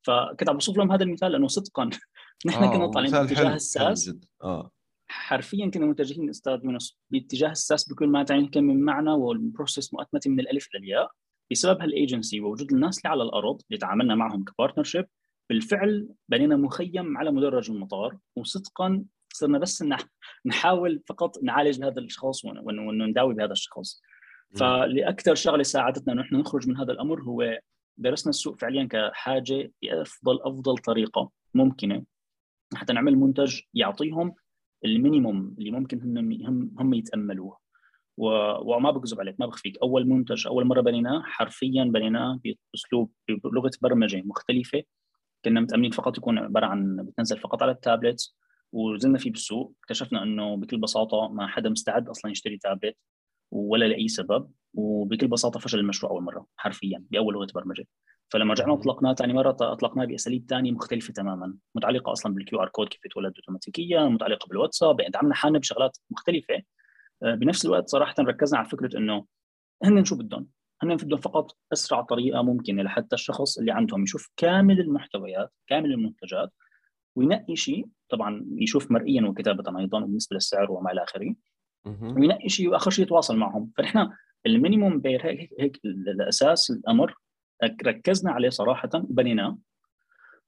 [0.01, 1.89] فكنت عم بوصف لهم هذا المثال لأنه صدقا
[2.47, 4.13] نحن آه كنا طالعين باتجاه الساس.
[4.43, 4.71] آه.
[5.07, 9.30] حرفيا كنا متجهين أستاذ يونس باتجاه ال SaaS بكل ما تعني الكلمة من معنى وال
[9.30, 11.11] process مؤتمته من الألف للياء
[11.51, 15.05] بسبب هالايجنسي ووجود الناس اللي على الأرض اللي تعاملنا معهم ك partnership
[15.49, 19.05] بالفعل بنينا مخيم على مدرج المطار وصدقا
[19.37, 19.83] صرنا بس
[20.45, 24.01] نحاول فقط نعالج هذا الشخص ونداوي بهذا الشخص
[24.55, 27.59] فلأكثر شغلة ساعدتنا إنه نحن نخرج من هذا الأمر هو
[27.97, 32.03] درسنا السوق فعليا كحاجة بافضل أفضل طريقة ممكنة
[32.75, 34.35] حتى نعمل منتج يعطيهم
[34.85, 37.57] المينيموم اللي ممكن هم هم, هم يتأملوه.
[38.17, 39.77] وما بكذب عليك ما بخفيك.
[39.77, 44.83] أول منتج أول مرة بنيناه حرفيا بنيناه بأسلوب بلغة برمجة مختلفة.
[45.45, 48.35] كنا متأملين فقط يكون عبارة عن بتنزل فقط على التابلت.
[48.71, 49.73] ونزلنا فيه بالسوق.
[49.83, 52.97] اكتشفنا إنه بكل بساطة ما حدا مستعد أصلا يشتري تابلت
[53.51, 57.87] ولا لأي سبب وبكل بساطة فشل المشروع أول مرة حرفيا بأول لغه برمجة.
[58.29, 62.87] فلما رجعنا اطلقناه ثاني مرة أطلقناه بأساليب ثانية مختلفة تماما متعلقة أصلا بال QR code
[62.87, 64.99] كيف يتولد اوتوماتيكيا متعلقة بالواتساب.
[64.99, 66.61] يعني دعمنا حالنا بشغلات مختلفة.
[67.23, 69.25] آه، بنفس الوقت صراحة ركزنا على فكرة إنه
[69.83, 70.47] هن شو بدهم.
[70.83, 76.53] هن بدهم فقط أسرع طريقة ممكنه لحتى الشخص اللي عندهم يشوف كامل المحتويات كامل المنتجات
[77.15, 81.35] وينقي شيء طبعا يشوف مرئيا وكتابة أيضا بالنسبة للسعر وما إلى آخره.
[82.01, 83.71] وينقي شيء وآخر شيء يتواصل معهم.
[83.77, 84.09] فنحن
[84.45, 87.15] ال minimum bare هيك, هيك الأساس الأمر
[87.85, 89.57] ركزنا عليه صراحة وبنيناه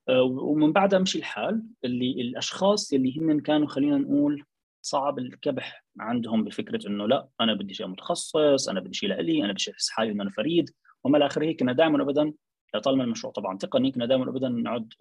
[0.09, 1.63] آه، ومن بعدها مشي الحال.
[1.83, 4.43] اللي الأشخاص اللي هن كانوا خلينا نقول
[4.81, 9.53] صعب الكبح عندهم بفكرة إنه لا أنا بدي شيء متخصص أنا بدي شيء لإلي أنا
[9.53, 10.69] بدي أحس حالي إنه أنا فريد
[11.03, 11.51] وما إلى آخره.
[11.51, 12.33] كنا دائما ابدا
[12.77, 13.33] طالما المشروع.
[13.33, 14.93] طبعا تقني كنا دائما ابدا نقعد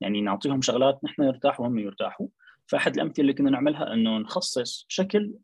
[0.00, 2.26] يعني نعطيهم شغلات نحن نرتاح وهم يرتاحوا.
[2.66, 5.34] فأحد الأمثلة اللي كنا نعملها أنه نخصص شكل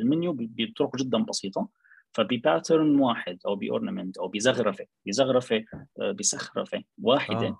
[0.00, 1.68] المنيو بطرق جدا بسيطة
[2.12, 5.64] فب pattern واحد أو ب ornament أو بزخرفة بزخرفة
[6.00, 7.46] آه، بزخرفة واحدة.
[7.46, 7.58] آه.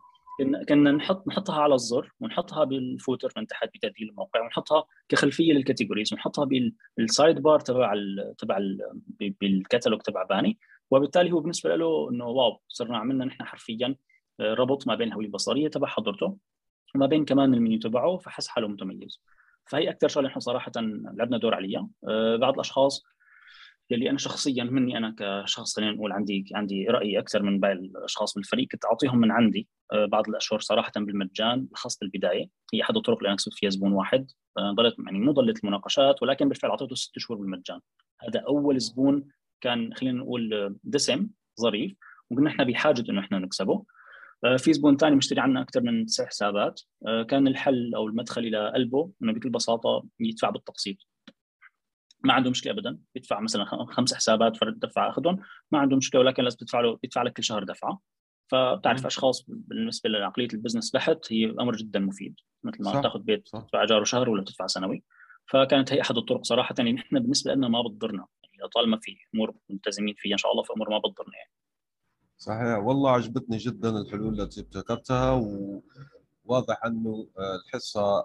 [0.69, 5.63] كنا نحط نحطها على الزر ونحطها بال footer من تحت بتذييل الموقع ونحطها كخلفية لل
[5.63, 6.49] categories ونحطها
[6.97, 8.59] بال side bar تبع ال تبع
[9.41, 10.59] بالكتالوج تبع باني.
[10.91, 13.97] وبالتالي هو بالنسبة له إنه wow صرنا عملنا نحن حرفيا
[14.41, 16.37] آه، ربط ما بين الهويه البصرية تبع حضرته
[16.95, 19.23] وما بين كمان المنيو تبعه فحس حاله متميز.
[19.71, 20.73] فهي أكثر شغلة نحن صراحة
[21.15, 21.89] لعبنا دور عليها.
[22.09, 23.03] آه، بعض الأشخاص
[23.91, 28.35] يلي أنا شخصيا مني أنا كشخص خلينا نقول عندي عندي رأي أكثر من باقي الأشخاص
[28.35, 32.51] بالفريق كنت أعطيهم من عندي آه، بعض الأشهر صراحة بالمجان خاصة بالبداية.
[32.75, 34.31] هي احد الطرق اللي أنا كسبت فيها زبون واحد
[34.77, 37.81] ضلت يعني مو ضلت المناقشات ولكن بالفعل أعطيته ست شهور بالمجان.
[38.21, 39.29] هذا أول زبون
[39.61, 41.29] كان خلينا نقول دسم
[41.61, 41.93] ظريف
[42.31, 43.85] وكنا إحنا بحاجة إنه إحنا نكسبه.
[44.45, 46.81] آه، في زبون ثاني مشتري عنا أكثر من تسع حسابات.
[47.29, 50.97] كان الحل أو المدخل إلى قلبه إنه بكل بساطة يدفع بالتقسيط.
[52.25, 52.99] ما عنده مشكلة ابدا.
[53.15, 55.39] بيدفع مثلا خمس حسابات فرد دفع أخذهم.
[55.73, 58.01] ما عنده مشكلة ولكن لازم تدفع له بيدفع لك كل شهر دفعة.
[58.51, 62.35] فبتعرف أشخاص بالنسبة لعقلية البزنس بحت هي أمر جدا مفيد.
[62.65, 65.05] مثل ما تأخذ بيت تدفع ايجاره شهر ولا تدفع سنوي.
[65.47, 66.75] فكانت هي أحد الطرق صراحة.
[66.79, 68.27] يعني نحن بالنسبة لنا ما بتضرنا.
[68.75, 71.51] طالما في أمور ملتزمين فيها إن شاء الله فأمور ما بتضرنا يعني.
[72.39, 72.79] صحيح.
[72.87, 75.31] والله عجبتني جدا الحلول التي ابتكرتها
[76.45, 78.25] وواضح أنه الحصة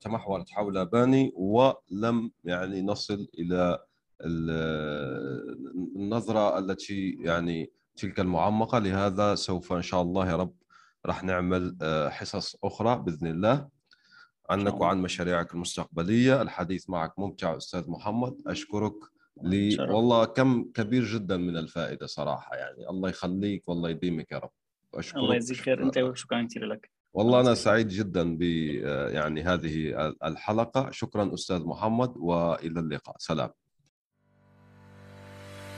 [0.00, 3.78] تمحورت حول باني ولم يعني نصل إلى
[5.96, 8.78] النظرة التي يعني تلك المعمقة.
[8.78, 10.54] لهذا سوف إن شاء الله يا رب
[11.06, 11.76] راح نعمل
[12.10, 13.68] حصص أخرى بإذن الله.
[14.50, 16.42] عنك وعن مشاريعك المستقبلية.
[16.42, 18.42] الحديث معك ممتع أستاذ محمد.
[18.46, 18.94] أشكرك
[19.42, 22.88] لي والله كم كبير جدا من الفائدة صراحة يعني.
[22.88, 24.50] الله يخليك والله يديمك يا رب.
[24.94, 25.82] اشكرك الله يجزيك خير.
[25.82, 26.90] أنت وشكرا كثير لك.
[27.14, 28.42] والله أنا سعيد جدا ب
[29.12, 29.90] يعني هذه
[30.24, 30.90] الحلقة.
[30.90, 33.16] شكرا أستاذ محمد وإلى اللقاء.
[33.18, 33.50] سلام.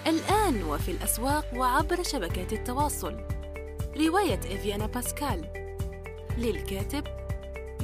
[0.06, 3.14] الآن وفي الأسواق وعبر شبكات التواصل.
[3.96, 5.52] رواية إفيانا باسكال.
[6.38, 7.04] للكاتب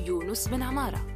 [0.06, 1.15] يونس بن عمارة.